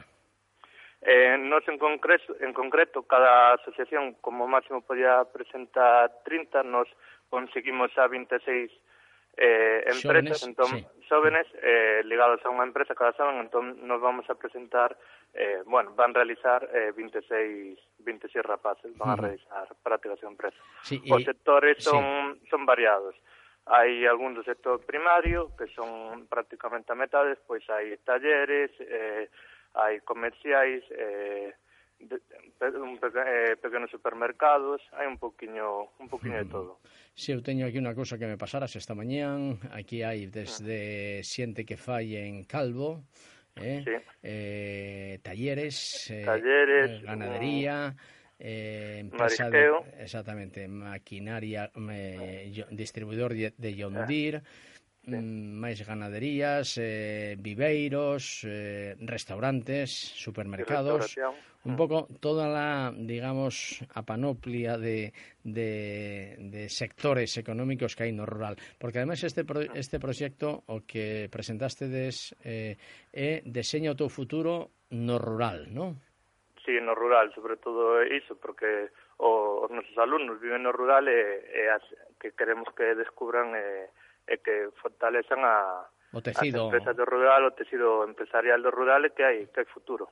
Eh, 1.03 1.37
nos 1.37 1.67
en 1.67 1.77
concreto, 1.77 2.35
en 2.39 2.55
concreto, 2.55 3.03
cada 3.03 3.53
asociación 3.59 4.15
como 4.23 4.47
máximo 4.47 4.81
podía 4.81 5.27
presentar 5.29 6.23
30, 6.23 6.63
nos 6.63 6.87
conseguimos 7.29 7.91
a 7.99 8.07
26 8.07 8.71
eh, 9.37 9.83
empresas, 9.85 10.01
xóvenes, 10.01 10.43
entón, 10.43 10.67
sí. 10.67 10.87
xóvenes 11.07 11.47
eh, 11.61 12.01
ligados 12.05 12.41
a 12.41 12.49
unha 12.49 12.65
empresa 12.65 12.97
cada 12.97 13.13
sábado, 13.13 13.37
entón 13.37 13.77
nos 13.85 14.01
vamos 14.01 14.25
a 14.27 14.35
presentar, 14.35 14.97
eh, 15.37 15.61
bueno, 15.69 15.93
van 15.93 16.17
realizar 16.17 16.65
eh, 16.73 16.89
26, 16.97 17.77
26 18.01 18.41
rapaces, 18.41 18.89
van 18.97 19.09
uh 19.09 19.13
-huh. 19.13 19.17
a 19.17 19.21
realizar 19.21 19.65
prácticas 19.85 20.17
en 20.25 20.33
empresa. 20.33 20.57
Sí, 20.81 20.97
Os 21.13 21.21
sectores 21.23 21.77
son, 21.83 22.41
sí. 22.41 22.49
son 22.49 22.65
variados. 22.65 23.13
Hai 23.67 24.07
algún 24.07 24.31
do 24.31 24.47
sector 24.47 24.79
primario, 24.87 25.51
que 25.59 25.67
son 25.75 26.23
prácticamente 26.31 26.89
a 26.89 26.95
metade, 26.95 27.35
pois 27.45 27.61
hai 27.69 27.99
talleres, 28.01 28.71
eh, 28.79 29.27
hai 29.75 29.99
comerciais, 30.07 30.81
eh, 30.95 31.51
de, 31.99 32.21
un 32.79 32.97
pe, 32.97 33.07
eh, 33.07 33.55
pequenos 33.57 33.89
supermercados, 33.89 34.81
hai 34.93 35.05
un 35.09 35.17
poquiño 35.17 35.93
un 35.97 36.07
poquiño 36.07 36.37
de 36.37 36.45
mm. 36.45 36.53
todo. 36.53 36.71
Si 37.17 37.29
sí, 37.29 37.35
eu 37.35 37.41
teño 37.41 37.65
aquí 37.65 37.81
unha 37.81 37.97
cousa 37.97 38.21
que 38.21 38.29
me 38.29 38.37
pasaras 38.37 38.73
esta 38.77 38.93
mañán, 38.93 39.57
aquí 39.73 40.05
hai 40.05 40.29
desde 40.29 41.21
xente 41.25 41.65
que 41.65 41.77
fai 41.77 42.17
en 42.17 42.45
Calvo, 42.45 43.05
eh, 43.57 43.81
sí. 43.81 43.97
eh 44.21 45.17
talleres, 45.25 46.09
eh, 46.13 46.25
talleres, 46.25 47.01
eh, 47.01 47.05
ganadería. 47.05 47.95
Eh, 48.37 49.01
empresa 49.01 49.49
de, 49.49 49.73
exactamente, 49.97 50.67
maquinaria, 50.67 51.73
eh, 51.73 52.53
distribuidor 52.69 53.33
de, 53.33 53.57
de 53.57 53.73
Yondir, 53.73 54.35
eh 54.35 54.41
mm, 55.07 55.55
máis 55.55 55.79
ganaderías, 55.87 56.75
eh, 56.77 57.39
viveiros, 57.39 58.43
eh, 58.43 58.99
restaurantes, 58.99 59.89
supermercados, 59.95 61.15
un 61.63 61.73
mm. 61.73 61.79
pouco 61.79 62.07
toda 62.19 62.47
la, 62.47 62.91
digamos, 62.93 63.83
a 63.95 64.03
panoplia 64.03 64.77
de, 64.77 65.11
de, 65.43 66.35
de 66.37 66.69
sectores 66.69 67.35
económicos 67.39 67.95
que 67.95 68.07
hai 68.07 68.13
no 68.13 68.27
rural. 68.27 68.59
Porque 68.75 68.99
ademais 68.99 69.23
este, 69.23 69.47
pro, 69.47 69.63
mm. 69.63 69.75
este 69.75 69.97
proxecto 69.97 70.67
o 70.67 70.83
que 70.83 71.31
presentaste 71.31 71.87
des, 71.87 72.35
eh, 72.43 72.75
é 73.11 73.41
Deseña 73.47 73.95
o 73.95 73.99
teu 73.99 74.11
futuro 74.11 74.75
no 74.91 75.17
rural, 75.19 75.71
non? 75.71 75.97
Sí, 76.67 76.75
no 76.83 76.91
rural, 76.91 77.31
sobre 77.31 77.55
todo 77.55 78.03
iso, 78.03 78.35
porque 78.35 78.91
o, 79.23 79.63
os 79.63 79.71
nosos 79.71 79.95
alumnos 79.97 80.39
viven 80.39 80.67
no 80.67 80.75
rural 80.75 81.07
e, 81.07 81.47
e 81.47 81.63
as 81.71 81.83
que 82.19 82.35
queremos 82.35 82.67
que 82.75 82.95
descubran 82.95 83.55
eh, 83.55 83.87
e 84.27 84.37
que 84.43 84.69
fortalezan 84.77 85.41
a, 85.41 85.87
o 86.13 86.21
tecido 86.21 86.67
as 86.67 86.75
empresas 86.75 86.95
do 86.95 87.05
rural, 87.07 87.41
o 87.47 87.51
tecido 87.55 88.03
empresarial 88.03 88.59
do 88.61 88.71
rural 88.71 89.07
e 89.07 89.11
que 89.15 89.23
hai, 89.23 89.47
que 89.47 89.63
hai 89.63 89.67
futuro. 89.67 90.07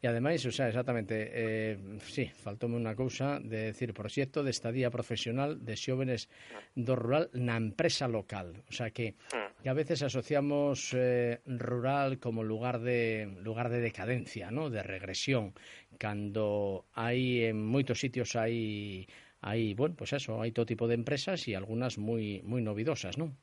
E 0.00 0.06
ademais, 0.08 0.40
o 0.46 0.52
sea, 0.52 0.68
exactamente, 0.68 1.28
eh, 1.28 1.76
sí, 2.00 2.30
faltoume 2.32 2.80
unha 2.80 2.96
cousa 2.96 3.42
de 3.42 3.74
decir 3.74 3.92
proxecto 3.92 4.40
de 4.40 4.54
estadía 4.54 4.88
profesional 4.88 5.60
de 5.60 5.74
xóvenes 5.76 6.32
do 6.72 6.96
rural 6.96 7.28
na 7.36 7.58
empresa 7.60 8.08
local. 8.08 8.64
O 8.70 8.72
sea 8.72 8.88
que, 8.88 9.18
mm. 9.34 9.60
que 9.60 9.68
a 9.68 9.76
veces 9.76 10.00
asociamos 10.00 10.96
eh, 10.96 11.44
rural 11.44 12.16
como 12.16 12.40
lugar 12.40 12.80
de 12.80 13.36
lugar 13.44 13.68
de 13.68 13.84
decadencia, 13.84 14.48
¿no? 14.48 14.70
de 14.72 14.80
regresión, 14.80 15.52
cando 16.00 16.88
hai 16.96 17.44
en 17.44 17.60
moitos 17.60 18.00
sitios 18.00 18.32
hai 18.40 19.04
hai, 19.44 19.76
bueno, 19.76 19.94
pues 19.94 20.16
eso, 20.16 20.40
hai 20.40 20.56
todo 20.56 20.64
tipo 20.64 20.88
de 20.88 20.96
empresas 20.96 21.44
e 21.44 21.52
algunas 21.52 22.00
moi 22.00 22.40
moi 22.48 22.64
novidosas, 22.64 23.20
non? 23.20 23.36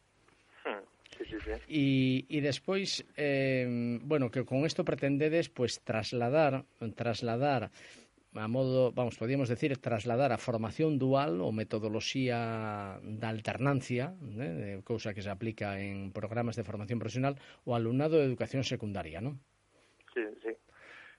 Hmm, 0.65 0.81
sí, 1.13 1.23
sí, 1.29 1.37
sí. 1.45 1.53
Y, 1.69 1.87
y 2.25 2.41
despois, 2.41 3.05
eh, 3.15 3.69
bueno, 4.01 4.33
que 4.33 4.41
con 4.41 4.65
isto 4.65 4.81
pretendedes 4.81 5.53
pues 5.53 5.85
trasladar, 5.85 6.65
trasladar 6.97 7.69
a 8.33 8.47
modo, 8.47 8.91
vamos, 8.93 9.17
podíamos 9.17 9.49
decir, 9.49 9.77
trasladar 9.77 10.31
a 10.31 10.39
formación 10.39 10.95
dual 10.95 11.43
ou 11.43 11.51
metodoloxía 11.51 12.97
da 13.03 13.27
alternancia, 13.27 14.15
né, 14.23 14.79
cousa 14.87 15.11
que 15.11 15.21
se 15.21 15.27
aplica 15.27 15.77
en 15.83 16.15
programas 16.15 16.55
de 16.55 16.63
formación 16.63 16.97
profesional, 16.97 17.35
o 17.67 17.75
alumnado 17.75 18.15
de 18.17 18.25
educación 18.25 18.63
secundaria, 18.63 19.19
non? 19.19 19.37
Sí, 20.15 20.23
sí. 20.39 20.55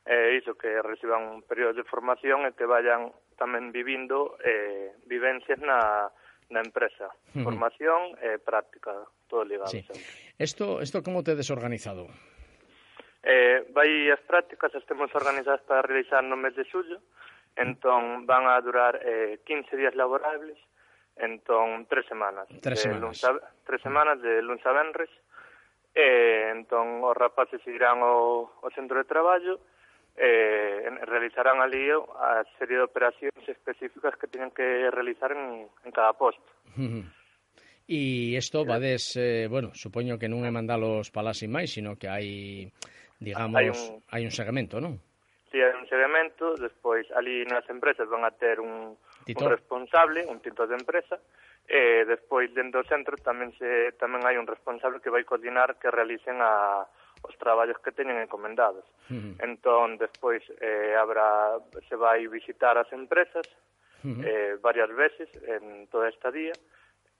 É 0.09 0.35
iso, 0.35 0.57
que 0.57 0.73
reciban 0.83 1.23
un 1.29 1.41
período 1.45 1.77
de 1.77 1.85
formación 1.85 2.49
e 2.49 2.57
que 2.57 2.65
vayan 2.65 3.13
tamén 3.37 3.73
vivindo 3.73 4.37
eh, 4.45 4.97
vivencias 5.09 5.59
na, 5.61 6.11
na 6.53 6.61
empresa. 6.61 7.09
Formación 7.33 8.15
e 8.21 8.37
eh, 8.37 8.39
práctica, 8.39 8.93
todo 9.27 9.45
ligado. 9.45 9.73
Sí. 9.73 9.81
Esto, 10.39 10.81
esto 10.85 11.03
como 11.03 11.25
te 11.25 11.35
desorganizado? 11.35 12.07
Eh, 13.23 13.71
vai 13.71 14.11
as 14.11 14.21
prácticas, 14.27 14.75
as 14.75 14.85
temos 14.85 15.15
organizadas 15.15 15.63
para 15.63 15.87
realizar 15.87 16.27
no 16.27 16.35
mes 16.35 16.59
de 16.59 16.67
xullo, 16.67 16.99
entón 17.55 18.27
van 18.27 18.51
a 18.51 18.59
durar 18.61 18.99
eh, 18.99 19.39
15 19.47 19.77
días 19.79 19.95
laborables, 19.95 20.59
entón 21.17 21.87
tres 21.87 22.05
semanas. 22.11 22.51
Tres 22.61 22.83
semanas. 22.83 23.23
A, 23.23 23.39
tres 23.63 23.81
semanas 23.81 24.19
de 24.21 24.43
luns 24.43 24.65
a 24.67 24.73
venres, 24.75 25.11
e 25.95 26.03
eh, 26.03 26.51
entón 26.51 26.99
os 27.07 27.15
rapaces 27.15 27.63
irán 27.71 28.03
ao, 28.03 28.51
ao 28.59 28.71
centro 28.75 28.99
de 28.99 29.07
traballo, 29.07 29.63
eh, 30.17 30.89
realizarán 31.07 31.61
ali 31.61 31.91
a 31.91 32.45
serie 32.59 32.77
de 32.77 32.85
operacións 32.85 33.45
específicas 33.49 34.17
que 34.17 34.29
tienen 34.29 34.51
que 34.51 34.91
realizar 34.91 35.33
en, 35.33 35.69
en 35.85 35.91
cada 35.93 36.13
post. 36.13 36.41
E 37.93 38.39
isto 38.39 38.65
vades, 38.65 39.19
eh, 39.19 39.49
bueno, 39.51 39.75
supoño 39.75 40.17
que 40.17 40.31
non 40.31 40.47
é 40.47 40.55
mandalos 40.55 41.11
palás 41.11 41.43
sin 41.43 41.51
máis, 41.51 41.75
sino 41.75 41.99
que 41.99 42.07
hai, 42.07 42.71
digamos, 43.19 43.59
hai 43.59 43.69
un, 43.69 43.81
hai 44.07 44.23
un 44.23 44.33
segmento, 44.33 44.79
non? 44.79 45.03
Si, 45.51 45.59
hai 45.59 45.75
un 45.75 45.85
segmento, 45.91 46.55
despois 46.57 47.05
ali 47.13 47.43
nas 47.45 47.67
empresas 47.69 48.07
van 48.07 48.23
a 48.23 48.33
ter 48.33 48.63
un, 48.63 48.95
un 48.95 49.49
responsable, 49.51 50.23
un 50.31 50.39
tito 50.39 50.65
de 50.65 50.79
empresa, 50.79 51.19
e 51.67 52.01
eh, 52.01 52.03
despois 52.07 52.55
dentro 52.55 52.87
do 52.87 52.89
centro 52.89 53.19
tamén 53.19 53.51
se 53.59 53.93
tamén 53.99 54.23
hai 54.23 54.39
un 54.39 54.47
responsable 54.47 55.03
que 55.03 55.11
vai 55.11 55.27
coordinar 55.27 55.77
que 55.83 55.91
realicen 55.91 56.39
a, 56.39 56.87
os 57.23 57.35
traballos 57.39 57.79
que 57.79 57.95
teñen 57.95 58.19
encomendados. 58.19 58.85
Uh 59.11 59.15
-huh. 59.15 59.35
Entón, 59.47 59.99
despois, 59.99 60.43
eh, 60.61 60.95
habrá, 60.99 61.59
se 61.89 61.97
vai 61.97 62.27
visitar 62.27 62.77
as 62.79 62.91
empresas 62.93 63.47
uh 64.03 64.11
-huh. 64.11 64.23
eh, 64.27 64.53
varias 64.61 64.91
veces 64.91 65.29
en 65.47 65.87
toda 65.89 66.09
esta 66.09 66.31
día 66.31 66.53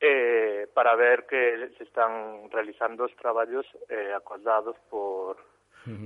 eh, 0.03 0.67
para 0.75 0.97
ver 0.97 1.27
que 1.31 1.71
se 1.79 1.85
están 1.85 2.51
realizando 2.51 3.07
os 3.07 3.15
traballos 3.15 3.67
eh, 3.89 4.11
acordados 4.11 4.75
por, 4.91 5.39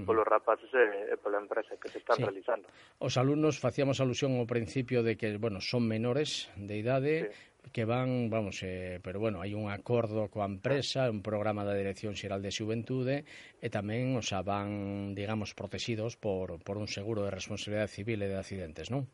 polos 0.05 0.25
rapaces 0.25 0.73
e, 0.73 1.13
e 1.13 1.17
pola 1.21 1.37
empresa 1.41 1.77
que 1.77 1.89
se 1.89 2.01
están 2.01 2.17
sí. 2.17 2.25
realizando. 2.25 2.69
Os 3.01 3.17
alumnos, 3.17 3.61
facíamos 3.61 4.01
alusión 4.01 4.37
ao 4.37 4.49
principio 4.49 5.01
de 5.05 5.17
que, 5.21 5.37
bueno, 5.37 5.61
son 5.61 5.89
menores 5.89 6.49
de 6.57 6.75
idade, 6.77 7.13
sí 7.33 7.56
que 7.73 7.85
van, 7.85 8.31
vamos, 8.31 8.63
eh, 8.63 9.01
pero 9.03 9.19
bueno, 9.21 9.43
hai 9.43 9.55
un 9.55 9.69
acordo 9.69 10.31
coa 10.31 10.47
empresa, 10.47 11.11
un 11.11 11.23
programa 11.23 11.67
da 11.67 11.75
Dirección 11.75 12.15
Xeral 12.15 12.41
de 12.41 12.55
Xuventude 12.55 13.27
e 13.59 13.69
tamén, 13.69 14.15
o 14.15 14.23
sea, 14.23 14.41
van, 14.41 15.15
digamos, 15.19 15.53
protegidos 15.53 16.15
por, 16.15 16.63
por 16.63 16.79
un 16.79 16.87
seguro 16.87 17.27
de 17.27 17.35
responsabilidade 17.35 17.93
civil 17.93 18.23
e 18.23 18.31
de 18.31 18.39
accidentes, 18.39 18.89
non? 18.89 19.11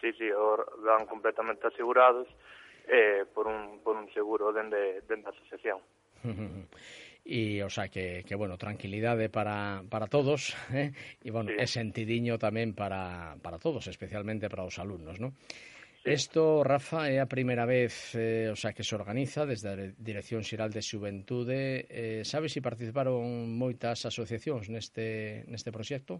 Sí, 0.00 0.10
sí, 0.18 0.26
van 0.82 1.06
completamente 1.06 1.66
asegurados 1.66 2.26
eh, 2.88 3.24
por, 3.34 3.46
un, 3.46 3.80
por 3.84 3.96
un 3.96 4.10
seguro 4.12 4.52
dende, 4.52 5.02
dende 5.06 5.28
a 5.28 5.32
asociación. 5.32 5.78
e 7.24 7.62
o 7.62 7.70
sea 7.70 7.86
que, 7.86 8.26
que 8.26 8.34
bueno, 8.34 8.58
tranquilidade 8.58 9.30
para, 9.30 9.86
para 9.86 10.10
todos 10.10 10.58
eh? 10.74 10.90
e 11.22 11.30
bueno, 11.30 11.54
sí. 11.54 11.62
é 11.62 11.66
sentidiño 11.70 12.34
tamén 12.34 12.74
para, 12.74 13.38
para 13.38 13.62
todos, 13.62 13.86
especialmente 13.86 14.50
para 14.50 14.66
os 14.66 14.74
alumnos, 14.82 15.22
non? 15.22 15.30
Isto, 16.04 16.64
Rafa, 16.66 17.06
é 17.06 17.22
a 17.22 17.30
primeira 17.30 17.62
vez 17.62 18.18
eh, 18.18 18.50
o 18.50 18.58
sea, 18.58 18.74
que 18.74 18.82
se 18.82 18.98
organiza 18.98 19.46
desde 19.46 19.70
a 19.70 19.76
Dirección 19.94 20.42
Xeral 20.42 20.74
de 20.74 20.82
Xuventude. 20.82 21.86
Eh, 21.86 22.26
sabes 22.26 22.50
se 22.50 22.58
si 22.58 22.60
participaron 22.60 23.22
moitas 23.54 24.02
asociacións 24.02 24.66
neste, 24.66 25.46
neste 25.46 25.70
proxecto? 25.70 26.18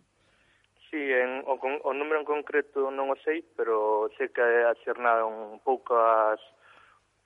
Sí, 0.87 1.03
en, 1.03 1.43
o, 1.51 1.59
con, 1.59 1.83
o 1.83 1.91
número 1.99 2.23
en 2.23 2.27
concreto 2.31 2.95
non 2.95 3.11
o 3.11 3.19
sei, 3.27 3.43
pero 3.59 4.07
sei 4.15 4.31
que 4.31 4.47
acernaron 4.71 5.59
poucas 5.67 6.39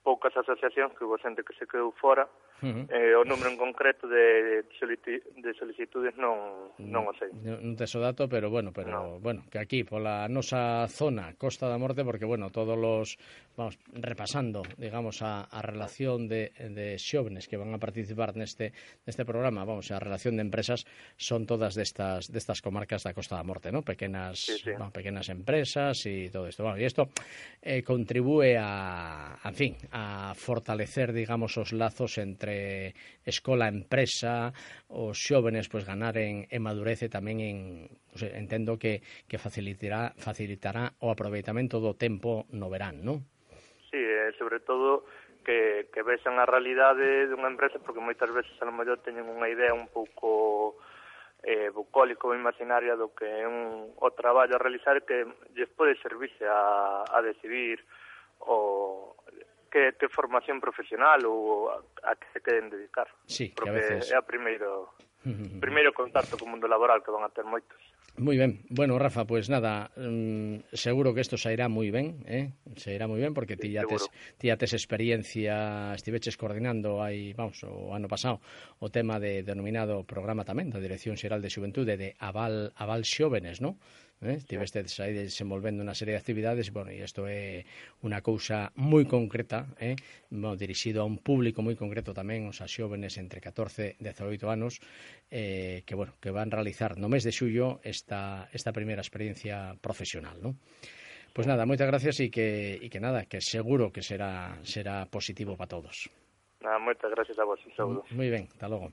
poucas 0.07 0.31
asociacións 0.39 0.95
que 0.95 1.03
hubo 1.03 1.19
xente 1.19 1.43
que 1.43 1.51
se 1.59 1.67
quedou 1.67 1.91
fora, 1.99 2.31
uh 2.63 2.63
-huh. 2.63 2.87
eh, 2.95 3.19
o 3.19 3.27
número 3.27 3.51
en 3.51 3.59
concreto 3.59 4.07
de, 4.07 4.63
de 4.63 5.51
solicitudes 5.59 6.15
non, 6.15 6.71
non 6.79 7.11
o 7.11 7.13
sei. 7.19 7.35
Non 7.43 7.75
te 7.75 7.91
so 7.91 7.99
dato, 7.99 8.31
pero 8.31 8.47
bueno, 8.47 8.71
pero 8.71 8.95
no. 8.95 9.19
bueno, 9.19 9.43
que 9.51 9.59
aquí 9.59 9.83
pola 9.83 10.31
nosa 10.31 10.87
zona, 10.87 11.35
Costa 11.35 11.67
da 11.67 11.75
Morte, 11.75 12.07
porque 12.07 12.23
bueno, 12.23 12.55
todos 12.55 12.79
los 12.79 13.19
vamos 13.59 13.83
repasando, 13.99 14.63
digamos 14.79 15.27
a, 15.27 15.51
a 15.51 15.59
relación 15.59 16.31
de 16.31 16.55
de 16.55 17.03
xóvenes 17.03 17.51
que 17.51 17.59
van 17.59 17.75
a 17.75 17.83
participar 17.83 18.39
neste 18.39 18.71
neste 19.11 19.27
programa, 19.27 19.67
vamos, 19.67 19.91
a 19.91 19.99
relación 19.99 20.39
de 20.39 20.47
empresas 20.47 20.87
son 21.19 21.51
todas 21.51 21.75
destas 21.75 22.31
destas 22.31 22.63
comarcas 22.63 23.03
da 23.03 23.11
Costa 23.11 23.35
da 23.35 23.43
Morte, 23.43 23.75
¿no? 23.75 23.83
Pequenas, 23.83 24.39
sí, 24.39 24.55
sí. 24.63 24.71
Bueno, 24.71 24.95
pequenas 24.95 25.27
empresas 25.35 25.99
e 26.07 26.31
todo 26.31 26.47
isto. 26.47 26.63
Bueno, 26.63 26.79
e 26.79 26.87
isto 26.87 27.11
eh, 27.59 27.83
contribúe 27.83 28.55
a, 28.55 29.35
a 29.43 29.49
en 29.51 29.57
fin, 29.57 29.73
a 29.91 29.96
a 29.97 30.35
fortalecer, 30.37 31.17
digamos, 31.17 31.57
os 31.57 31.73
lazos 31.73 32.21
entre 32.21 32.93
escola 33.25 33.65
e 33.65 33.73
empresa, 33.73 34.53
os 34.93 35.17
xóvenes 35.17 35.73
pois 35.73 35.89
ganar 35.89 36.21
en, 36.21 36.45
en 36.53 36.61
madurez 36.61 37.01
e 37.01 37.09
tamén 37.09 37.41
en 37.41 37.57
non 37.89 38.21
sei, 38.21 38.37
entendo 38.37 38.77
que 38.77 39.01
que 39.25 39.41
facilitará 39.41 40.13
facilitará 40.21 40.93
o 41.01 41.09
aproveitamento 41.09 41.81
do 41.81 41.97
tempo 41.97 42.45
no 42.53 42.69
verán, 42.69 43.01
non? 43.01 43.25
Sí, 43.89 43.97
e 43.97 44.37
sobre 44.37 44.61
todo 44.61 45.09
que, 45.41 45.89
que 45.89 46.05
vexan 46.05 46.37
a 46.37 46.45
realidade 46.45 47.33
dunha 47.33 47.49
empresa 47.49 47.81
porque 47.81 48.05
moitas 48.05 48.29
veces 48.29 48.53
a 48.61 48.69
lo 48.69 48.77
mellor 48.77 49.01
teñen 49.01 49.25
unha 49.25 49.49
idea 49.49 49.73
un 49.73 49.89
pouco 49.89 50.77
eh, 51.41 51.73
bucólico 51.73 52.29
ou 52.29 52.37
imaginaria 52.37 53.01
do 53.01 53.17
que 53.17 53.25
é 53.25 53.49
un, 53.49 53.97
o 53.97 54.09
traballo 54.13 54.61
a 54.61 54.61
realizar 54.61 55.01
que 55.09 55.25
lles 55.57 55.73
pode 55.73 55.97
servirse 56.05 56.45
a, 56.45 57.01
a 57.09 57.25
decidir 57.25 57.81
o, 58.45 59.17
que 59.77 59.93
que 59.93 60.09
formación 60.09 60.57
profesional 60.57 61.21
ou 61.29 61.69
a, 61.69 61.77
a 62.09 62.17
que 62.17 62.25
se 62.33 62.41
queden 62.41 62.73
dedicar. 62.73 63.05
Sí, 63.29 63.53
Porque 63.53 63.69
que 63.69 63.77
a 63.77 63.77
veces... 63.77 64.09
é 64.09 64.17
a 64.17 64.25
primeiro, 64.25 64.97
primeiro 65.61 65.93
contacto 65.93 66.41
co 66.41 66.49
mundo 66.49 66.65
laboral 66.65 67.05
que 67.05 67.13
van 67.13 67.29
a 67.29 67.29
ter 67.29 67.45
moitos. 67.45 67.77
Moi 68.17 68.41
ben. 68.41 68.65
Bueno, 68.73 68.97
Rafa, 68.97 69.29
pois 69.29 69.45
pues 69.45 69.53
nada, 69.53 69.93
mmm, 69.93 70.73
seguro 70.73 71.13
que 71.13 71.21
isto 71.21 71.37
sairá 71.37 71.69
moi 71.69 71.93
ben, 71.93 72.25
eh? 72.25 72.57
Sairá 72.81 73.05
moi 73.05 73.21
ben 73.21 73.37
porque 73.37 73.61
ti 73.61 73.69
sí, 73.69 73.77
ya 73.77 73.85
tes, 73.85 74.09
ti 74.41 74.49
ya 74.49 74.57
tes 74.57 74.73
experiencia, 74.73 75.93
estiveches 75.93 76.41
coordinando 76.41 77.05
aí, 77.05 77.37
vamos, 77.37 77.61
o 77.69 77.93
ano 77.93 78.09
pasado 78.09 78.41
o 78.81 78.89
tema 78.89 79.21
de 79.21 79.45
denominado 79.45 80.09
programa 80.09 80.49
tamén 80.49 80.73
da 80.73 80.81
Dirección 80.81 81.21
Xeral 81.21 81.45
de 81.45 81.53
Xuventude 81.53 82.01
de 82.01 82.17
Aval 82.17 82.73
Aval 82.81 83.05
Xóvenes, 83.05 83.61
¿no? 83.61 83.77
eh? 84.23 84.41
Tivestes 84.45 84.97
aí 85.01 85.13
desenvolvendo 85.13 85.85
unha 85.85 85.93
serie 85.93 86.17
de 86.17 86.21
actividades, 86.23 86.73
bueno, 86.73 86.89
e 86.89 87.05
isto 87.05 87.29
é 87.29 87.67
unha 88.01 88.25
cousa 88.25 88.73
moi 88.81 89.05
concreta, 89.05 89.69
eh? 89.77 89.97
bueno, 90.33 90.57
dirixido 90.57 91.03
a 91.03 91.09
un 91.09 91.21
público 91.21 91.61
moi 91.61 91.77
concreto 91.77 92.17
tamén, 92.17 92.49
os 92.49 92.65
a 92.65 92.69
xóvenes 92.71 93.21
entre 93.21 93.45
14 93.45 93.97
e 93.97 94.03
18 94.03 94.49
anos, 94.49 94.81
eh, 95.29 95.85
que, 95.85 95.95
bueno, 95.99 96.17
que 96.17 96.33
van 96.33 96.49
realizar 96.49 96.97
no 96.97 97.13
mes 97.13 97.27
de 97.27 97.33
xullo 97.35 97.85
esta, 97.85 98.49
esta 98.53 98.73
primeira 98.73 99.05
experiencia 99.05 99.77
profesional, 99.83 100.41
non? 100.41 100.57
Pois 101.37 101.45
pues 101.45 101.53
nada, 101.53 101.69
moitas 101.69 101.85
gracias 101.85 102.17
e 102.25 102.33
que, 102.33 102.81
e 102.81 102.89
que 102.89 102.97
nada, 102.97 103.29
que 103.29 103.45
seguro 103.45 103.93
que 103.93 104.01
será, 104.01 104.57
será 104.65 105.05
positivo 105.05 105.53
para 105.53 105.69
todos. 105.69 106.09
Nada, 106.65 106.81
moitas 106.81 107.13
gracias 107.13 107.37
a 107.37 107.45
vos, 107.45 107.61
un 107.61 107.73
saúdo. 107.77 108.01
Moi 108.17 108.33
ben, 108.33 108.49
hasta 108.49 108.73
logo. 108.73 108.89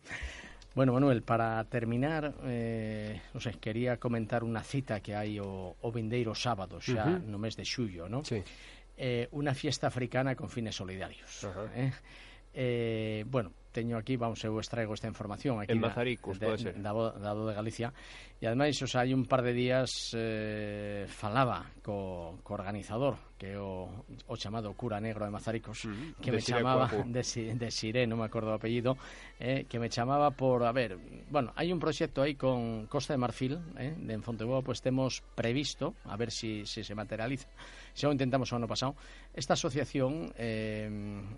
Bueno, 0.76 0.94
Manuel, 0.94 1.22
para 1.22 1.64
terminar, 1.66 2.34
eh, 2.46 3.22
o 3.36 3.40
sea, 3.40 3.54
quería 3.54 3.98
comentar 4.02 4.42
unha 4.42 4.66
cita 4.66 5.06
que 5.06 5.14
hai 5.14 5.38
o, 5.38 5.78
o 5.78 5.90
vindeiro 5.94 6.34
sábado, 6.34 6.82
xa 6.82 7.06
uh 7.06 7.22
-huh. 7.22 7.30
no 7.30 7.38
mes 7.38 7.54
de 7.54 7.62
xullo, 7.62 8.10
¿no? 8.10 8.26
Sí. 8.26 8.42
Eh, 8.98 9.30
unha 9.38 9.54
fiesta 9.54 9.86
africana 9.86 10.34
con 10.34 10.50
fines 10.50 10.74
solidarios. 10.74 11.46
Uh 11.46 11.54
-huh. 11.54 11.70
eh? 11.78 11.92
Eh, 12.54 13.26
bueno, 13.30 13.52
teño 13.72 13.98
aquí, 13.98 14.18
vamos, 14.18 14.42
eu 14.46 14.58
extraigo 14.62 14.94
esta 14.94 15.10
información 15.10 15.58
aquí 15.58 15.74
en 15.74 15.82
Mazaricos, 15.82 16.38
pode 16.38 16.58
ser. 16.58 16.78
Da, 16.82 16.94
da, 16.94 17.34
de 17.34 17.54
Galicia. 17.54 17.90
E 18.38 18.46
ademais, 18.46 18.78
os 18.82 18.94
hai 18.94 19.14
un 19.14 19.26
par 19.26 19.42
de 19.42 19.54
días 19.54 20.14
eh, 20.14 21.06
falaba 21.10 21.70
co, 21.82 22.38
co 22.46 22.54
organizador 22.54 23.18
que 23.44 23.52
é 23.52 23.60
o, 23.60 23.92
o 24.32 24.36
chamado 24.40 24.72
cura 24.72 25.04
negro 25.04 25.28
de 25.28 25.32
Mazaricos, 25.36 25.84
mm, 25.84 26.24
que 26.24 26.32
de 26.32 26.40
me 26.40 26.42
chamaba 26.42 26.88
de, 27.04 27.20
de 27.60 27.68
Siré, 27.76 28.08
non 28.08 28.16
me 28.16 28.24
acordo 28.24 28.56
o 28.56 28.56
apellido, 28.56 28.96
eh, 29.36 29.68
que 29.68 29.84
me 29.84 29.92
chamaba 29.92 30.32
por, 30.32 30.64
a 30.64 30.72
ver, 30.72 30.96
bueno, 31.28 31.52
hai 31.60 31.68
un 31.76 31.84
proxecto 31.84 32.24
aí 32.24 32.40
con 32.40 32.88
Costa 32.88 33.12
de 33.12 33.20
Marfil, 33.20 33.60
eh, 33.76 34.00
de 34.00 34.14
en 34.16 34.24
Fonteboa, 34.24 34.64
pois 34.64 34.80
pues, 34.80 34.88
temos 34.88 35.20
previsto, 35.36 35.92
a 36.08 36.16
ver 36.16 36.32
se 36.32 36.64
si, 36.64 36.80
si 36.80 36.88
se 36.88 36.96
materializa, 36.96 37.52
xa 37.92 38.08
o 38.08 38.16
intentamos 38.16 38.48
o 38.48 38.56
ano 38.56 38.72
pasado, 38.72 38.96
esta 39.36 39.60
asociación 39.60 40.32
eh, 40.40 40.88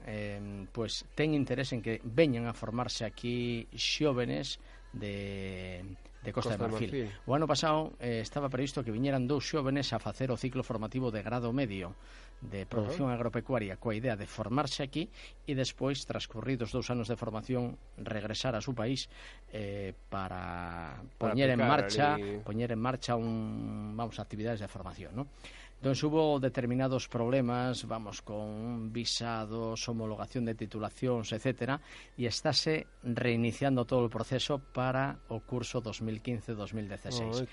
eh, 0.05 0.69
pues, 0.69 1.09
ten 1.17 1.33
interés 1.33 1.73
en 1.73 1.81
que 1.81 2.05
veñan 2.05 2.45
a 2.45 2.53
formarse 2.53 3.01
aquí 3.01 3.65
xóvenes 3.73 4.61
de 4.93 5.81
de 6.25 6.33
Costa, 6.33 6.57
Costa 6.57 6.65
de, 6.65 6.71
Marfil. 6.71 6.91
Marfil. 6.91 7.19
O 7.29 7.31
ano 7.38 7.45
pasado 7.45 7.93
eh, 8.01 8.19
estaba 8.25 8.49
previsto 8.49 8.81
que 8.81 8.89
viñeran 8.89 9.29
dous 9.29 9.45
xóvenes 9.45 9.93
a 9.93 10.01
facer 10.01 10.33
o 10.33 10.38
ciclo 10.38 10.65
formativo 10.65 11.13
de 11.13 11.21
grado 11.21 11.53
medio 11.53 11.93
de 12.41 12.65
produción 12.65 13.07
uh 13.07 13.11
-huh. 13.13 13.17
agropecuaria 13.17 13.77
coa 13.79 13.95
idea 13.95 14.17
de 14.19 14.27
formarse 14.27 14.83
aquí 14.83 15.07
e 15.47 15.53
despois, 15.55 16.03
transcurridos 16.03 16.73
dous 16.73 16.89
anos 16.91 17.07
de 17.07 17.15
formación, 17.15 17.79
regresar 17.95 18.53
a 18.57 18.61
su 18.61 18.75
país 18.75 19.07
eh, 19.53 19.93
para, 20.09 20.99
para 21.17 21.31
poñer 21.31 21.49
en 21.53 21.61
marcha, 21.61 22.19
y... 22.19 22.43
poñer 22.43 22.75
en 22.75 22.81
marcha 22.81 23.15
un 23.15 23.95
vamos 23.95 24.19
actividades 24.19 24.59
de 24.59 24.67
formación, 24.67 25.15
¿no? 25.15 25.27
Entonces 25.77 26.03
hubo 26.03 26.39
determinados 26.39 27.07
problemas, 27.07 27.85
vamos, 27.85 28.21
con 28.21 28.91
visados, 28.91 29.88
homologación 29.88 30.45
de 30.45 30.55
titulacións, 30.55 31.29
etcétera, 31.31 31.77
e 32.17 32.25
estáse 32.25 32.89
reiniciando 33.05 33.85
todo 33.85 34.07
o 34.07 34.09
proceso 34.09 34.57
para 34.73 35.21
o 35.29 35.45
curso 35.45 35.85
2015-2016. 35.85 37.21
Oh, 37.29 37.45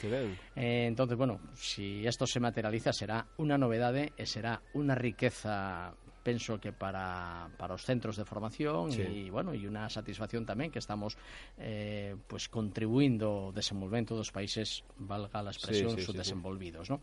eh, 0.56 0.88
entonces, 0.88 1.18
bueno, 1.18 1.40
si 1.52 2.06
esto 2.06 2.24
se 2.24 2.40
materializa 2.40 2.96
será 2.96 3.26
unha 3.36 3.60
novedade 3.60 4.16
e 4.16 4.24
será 4.24 4.64
unha 4.72 4.96
riqueza 4.96 5.92
penso 6.22 6.58
que 6.60 6.72
para, 6.72 7.50
para 7.58 7.74
os 7.74 7.82
centros 7.82 8.16
de 8.16 8.24
formación 8.24 8.92
sí. 8.92 9.02
e 9.02 9.30
bueno, 9.30 9.52
e 9.52 9.66
unha 9.66 9.90
satisfacción 9.90 10.46
tamén 10.46 10.70
que 10.70 10.78
estamos 10.78 11.18
eh, 11.58 12.14
pues 12.30 12.46
contribuindo 12.46 13.50
ao 13.50 13.52
desenvolvemento 13.52 14.14
dos 14.14 14.30
países, 14.30 14.86
valga 14.96 15.42
la 15.42 15.50
expresión, 15.50 15.98
sí, 15.98 16.00
sí, 16.00 16.06
subdesenvolvidos, 16.06 16.86
sí, 16.88 16.94
sí. 16.94 16.96
¿no? 16.96 17.02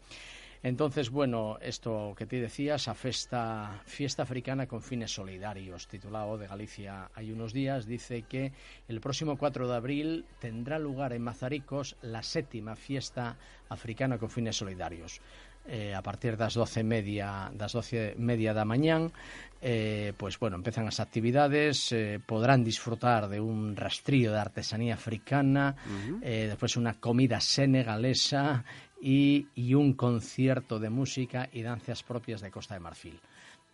Entonces, 0.61 1.09
bueno, 1.09 1.57
esto 1.61 2.13
que 2.17 2.25
te 2.25 2.41
decías, 2.41 2.89
a 2.89 2.93
festa, 2.93 3.81
fiesta 3.85 4.23
africana 4.23 4.67
con 4.67 4.81
fines 4.81 5.11
solidarios, 5.13 5.87
titulado 5.87 6.37
de 6.37 6.47
Galicia 6.47 7.09
hay 7.15 7.31
unos 7.31 7.53
días, 7.53 7.85
dice 7.85 8.23
que 8.23 8.51
el 8.89 8.99
próximo 8.99 9.37
4 9.37 9.69
de 9.69 9.75
abril 9.75 10.25
tendrá 10.39 10.77
lugar 10.77 11.13
en 11.13 11.21
Mazaricos 11.21 11.95
la 12.01 12.23
séptima 12.23 12.75
fiesta 12.75 13.37
africana 13.69 14.17
con 14.17 14.29
fines 14.29 14.57
solidarios. 14.57 15.21
Eh, 15.67 15.93
a 15.93 16.01
partir 16.01 16.33
das 16.33 16.55
12 16.57 16.81
media 16.81 17.51
das 17.53 17.77
12 17.77 18.15
media 18.17 18.57
da 18.57 18.65
mañán 18.65 19.13
eh, 19.61 20.17
pues 20.17 20.39
bueno, 20.39 20.55
empezan 20.57 20.87
as 20.87 20.97
actividades 20.97 21.93
eh, 21.93 22.17
podrán 22.17 22.63
disfrutar 22.63 23.29
de 23.29 23.37
un 23.37 23.75
rastrillo 23.75 24.31
de 24.33 24.39
artesanía 24.39 24.95
africana 24.95 25.75
uh 25.77 25.91
-huh. 25.93 26.17
eh, 26.25 26.47
después 26.49 26.73
unha 26.79 26.97
comida 26.97 27.37
senegalesa 27.37 28.65
y, 29.01 29.73
un 29.73 29.93
concierto 29.93 30.79
de 30.79 30.89
música 30.89 31.49
y 31.51 31.61
danzas 31.61 32.03
propias 32.03 32.41
de 32.41 32.51
Costa 32.51 32.73
de 32.73 32.79
Marfil. 32.79 33.19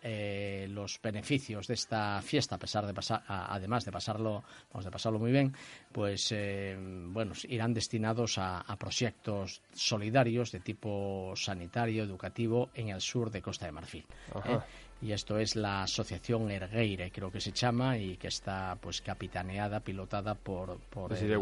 Eh, 0.02 0.68
los 0.70 1.00
beneficios 1.02 1.66
de 1.66 1.74
esta 1.74 2.20
fiesta, 2.22 2.56
a 2.56 2.58
pesar 2.58 2.86
de 2.86 2.94
pasar, 2.94 3.24
además 3.26 3.84
de 3.84 3.92
pasarlo, 3.92 4.44
vamos 4.72 4.84
de 4.84 4.90
pasarlo 4.90 5.18
muy 5.18 5.32
bien, 5.32 5.52
pues 5.96 6.30
eh, 6.30 6.76
bueno, 6.78 7.32
irán 7.48 7.72
destinados 7.72 8.36
a, 8.36 8.60
a, 8.60 8.76
proyectos 8.76 9.62
solidarios 9.72 10.52
de 10.52 10.60
tipo 10.60 11.32
sanitario, 11.34 12.02
educativo 12.02 12.68
en 12.74 12.90
el 12.90 13.00
sur 13.00 13.30
de 13.30 13.40
Costa 13.40 13.64
de 13.64 13.72
Marfil. 13.72 14.04
Eh, 14.44 14.58
y 15.02 15.12
esto 15.12 15.38
es 15.38 15.56
la 15.56 15.82
Asociación 15.82 16.50
Ergueire, 16.50 17.10
creo 17.10 17.30
que 17.30 17.40
se 17.40 17.52
llama, 17.52 17.98
y 17.98 18.16
que 18.16 18.28
está 18.28 18.78
pues 18.80 19.02
capitaneada, 19.02 19.80
pilotada 19.80 20.34
por... 20.34 20.78
por 20.88 21.10
Desiré 21.10 21.36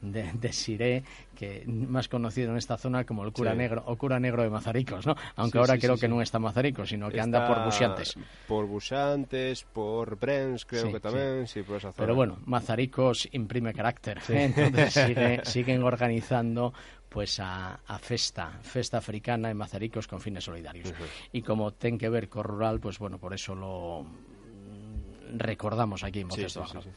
de, 0.00 0.32
Desiré, 0.34 1.02
que 1.36 1.64
más 1.66 2.08
conocido 2.08 2.52
en 2.52 2.56
esta 2.56 2.76
zona 2.76 3.04
como 3.04 3.24
el 3.24 3.32
cura 3.32 3.54
negro, 3.54 3.82
o 3.86 3.96
cura 3.96 4.20
negro 4.20 4.42
de 4.44 4.50
Mazaricos, 4.50 5.06
¿no? 5.06 5.16
Aunque 5.34 5.58
ahora 5.58 5.76
creo 5.76 5.96
que 5.96 6.06
no 6.06 6.22
está 6.22 6.38
Mazaricos, 6.38 6.88
sino 6.90 7.10
que 7.10 7.20
anda 7.20 7.48
por 7.48 7.64
Buxantes. 7.64 8.14
Por 8.46 8.66
Buxantes, 8.66 9.64
por 9.64 10.16
Brens, 10.16 10.64
creo 10.64 10.92
que 10.92 11.00
también, 11.00 11.48
sí. 11.48 11.62
por 11.62 11.78
esa 11.78 11.92
zona. 11.92 12.06
Pero 12.06 12.14
bueno, 12.14 12.38
Mazaricos 12.46 13.28
imprime 13.32 13.67
carácter, 13.72 14.18
entonces 14.28 14.94
siguen 15.44 15.82
organizando 15.82 16.72
pues 17.08 17.40
a, 17.40 17.80
a 17.86 17.98
festa, 17.98 18.58
festa 18.62 18.98
africana 18.98 19.50
en 19.50 19.56
Mazaricos 19.56 20.06
con 20.06 20.20
fines 20.20 20.44
solidarios. 20.44 20.90
Uh 20.90 20.92
-huh. 20.92 21.08
Y 21.32 21.42
como 21.42 21.72
ten 21.72 21.96
que 21.96 22.08
ver 22.08 22.28
con 22.28 22.44
rural, 22.44 22.80
pues 22.80 22.98
bueno, 22.98 23.18
por 23.18 23.32
eso 23.32 23.54
lo 23.54 24.06
recordamos 25.36 26.04
aquí 26.04 26.20
en 26.20 26.28
Voces 26.28 26.52
sí, 26.52 26.60
sí, 26.64 26.78
sí, 26.82 26.88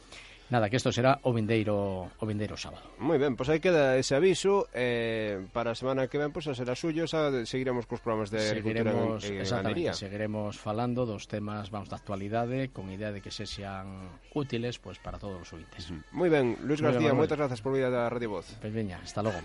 nada, 0.52 0.68
que 0.68 0.76
isto 0.76 0.92
será 0.92 1.18
o 1.24 1.32
vindeiro 1.32 2.12
o 2.12 2.24
vindeiro 2.28 2.60
sábado. 2.60 2.84
Moi 3.00 3.16
ben, 3.16 3.32
pois 3.32 3.48
aí 3.48 3.58
queda 3.58 3.96
ese 3.96 4.12
aviso 4.12 4.68
eh, 4.76 5.40
para 5.56 5.72
a 5.72 5.76
semana 5.76 6.12
que 6.12 6.20
ven 6.20 6.28
pois 6.28 6.44
a 6.46 6.52
será 6.52 6.76
suyo, 6.76 7.08
xa 7.08 7.32
seguiremos 7.48 7.88
cos 7.88 8.04
programas 8.04 8.28
de 8.28 8.44
seguiremos, 8.44 9.24
agricultura 9.24 9.40
e 9.40 9.48
ganadería. 9.48 9.92
Seguiremos 9.96 10.60
falando 10.60 11.08
dos 11.08 11.24
temas 11.24 11.72
vamos 11.72 11.88
da 11.88 11.96
actualidade 11.96 12.68
con 12.68 12.92
idea 12.92 13.10
de 13.10 13.24
que 13.24 13.32
se 13.32 13.48
sean 13.48 14.12
útiles 14.36 14.76
pois 14.76 15.00
para 15.00 15.16
todos 15.16 15.40
os 15.40 15.50
ointes. 15.56 15.88
Uh 15.88 15.96
mm. 15.96 16.04
-huh. 16.04 16.12
Moi 16.12 16.28
ben, 16.28 16.60
Luis 16.68 16.84
García, 16.84 17.16
moitas 17.16 17.40
grazas 17.40 17.64
por 17.64 17.72
vir 17.72 17.88
da 17.88 18.12
Radio 18.12 18.36
Voz. 18.36 18.46
Pois 18.60 18.68
pues 18.68 18.72
veña, 18.76 19.00
hasta 19.00 19.24
logo. 19.24 19.40